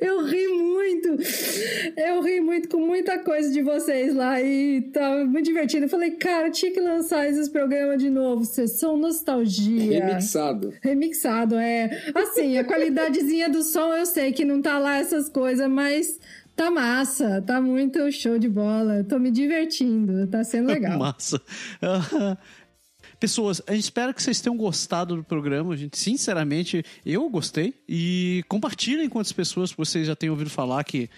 [0.00, 1.08] Eu ri muito.
[1.96, 5.86] Eu ri muito com muita coisa de vocês lá e tava muito divertido.
[5.86, 8.44] Eu falei, cara, tinha que lançar esses programas de novo.
[8.44, 10.04] Sessão nostalgia.
[10.04, 10.74] Remixado.
[10.82, 12.10] Remixado, é.
[12.14, 16.18] Assim, a qualidadezinha do som eu sei que não tá lá essas coisas, mas
[16.54, 17.42] tá massa.
[17.46, 19.04] Tá muito show de bola.
[19.04, 20.26] Tô me divertindo.
[20.26, 20.98] Tá sendo legal.
[20.98, 21.40] Massa.
[23.26, 25.74] Pessoas, a gente espera que vocês tenham gostado do programa.
[25.74, 27.74] A gente, sinceramente, eu gostei.
[27.88, 31.10] E compartilhem com outras pessoas que vocês já têm ouvido falar que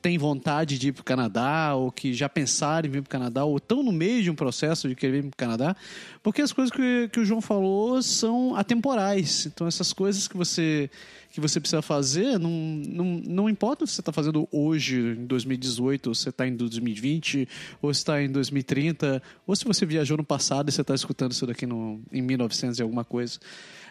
[0.00, 3.10] têm vontade de ir para o Canadá, ou que já pensaram em vir para o
[3.10, 5.76] Canadá, ou estão no meio de um processo de querer vir para o Canadá.
[6.22, 9.46] Porque as coisas que, que o João falou são atemporais.
[9.46, 10.90] Então, essas coisas que você
[11.32, 16.08] que você precisa fazer, não, não, não importa se você está fazendo hoje, em 2018,
[16.08, 17.48] ou se está em 2020,
[17.80, 21.30] ou se está em 2030, ou se você viajou no passado e você está escutando
[21.30, 23.38] isso daqui no, em 1900 e alguma coisa.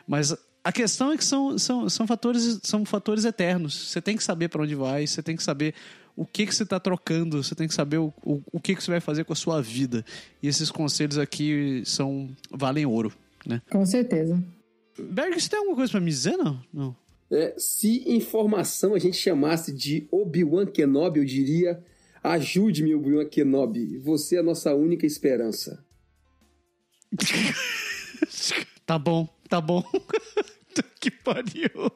[0.06, 3.90] Mas a questão é que são, são, são, fatores, são fatores eternos.
[3.90, 5.74] Você tem que saber para onde vai, você tem que saber
[6.16, 8.84] o que, que você está trocando, você tem que saber o, o, o que, que
[8.84, 10.04] você vai fazer com a sua vida.
[10.44, 13.14] E esses conselhos aqui são valem ouro,
[13.46, 13.62] né?
[13.70, 14.44] Com certeza.
[14.98, 16.62] Berg, você tem alguma coisa para me dizer, não?
[16.74, 16.96] Não.
[17.32, 21.82] É, se informação a gente chamasse de Obi-Wan Kenobi, eu diria:
[22.22, 25.86] ajude-me, Obi-Wan Kenobi, você é a nossa única esperança.
[28.90, 29.84] tá bom, tá bom.
[31.00, 31.92] que pariu.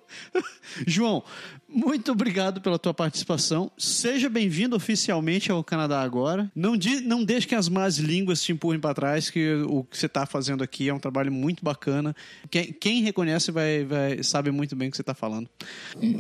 [0.86, 1.24] João,
[1.68, 3.72] muito obrigado pela tua participação.
[3.76, 6.52] Seja bem-vindo oficialmente ao Canadá agora.
[6.56, 9.98] Não, de, não deixe que as más línguas te empurrem para trás, que o que
[9.98, 12.16] você está fazendo aqui é um trabalho muito bacana.
[12.52, 15.50] Quem, quem reconhece vai, vai sabe muito bem o que você está falando.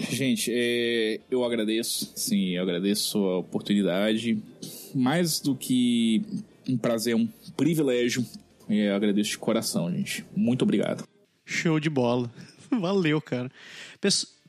[0.09, 4.41] Gente, é, eu agradeço, sim, eu agradeço a oportunidade.
[4.95, 6.24] Mais do que
[6.67, 8.26] um prazer, um privilégio.
[8.70, 10.26] Eu agradeço de coração, gente.
[10.36, 11.07] Muito obrigado.
[11.45, 12.32] Show de bola.
[12.72, 13.51] Valeu, cara.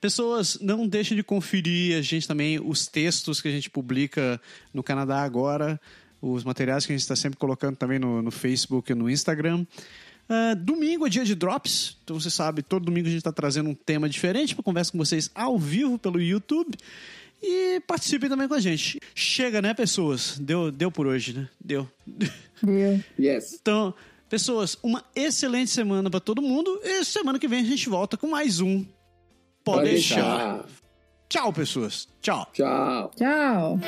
[0.00, 4.40] Pessoas, não deixem de conferir a gente também, os textos que a gente publica
[4.72, 5.80] no Canadá agora,
[6.20, 9.66] os materiais que a gente está sempre colocando também no, no Facebook e no Instagram.
[10.28, 13.68] Uh, domingo é dia de drops, então você sabe, todo domingo a gente está trazendo
[13.68, 16.76] um tema diferente para conversar com vocês ao vivo pelo YouTube.
[17.46, 18.98] E participem também com a gente.
[19.14, 20.38] Chega, né, pessoas?
[20.38, 21.48] Deu, deu por hoje, né?
[21.62, 21.88] Deu.
[22.06, 23.00] Deu.
[23.18, 23.58] Yes.
[23.60, 23.94] Então,
[24.34, 26.80] Pessoas, uma excelente semana para todo mundo.
[26.82, 28.84] E semana que vem a gente volta com mais um.
[29.62, 30.54] Pode, Pode deixar.
[30.54, 30.66] deixar.
[31.28, 32.08] Tchau, pessoas.
[32.20, 32.48] Tchau.
[32.52, 33.10] Tchau.
[33.16, 33.78] Tchau.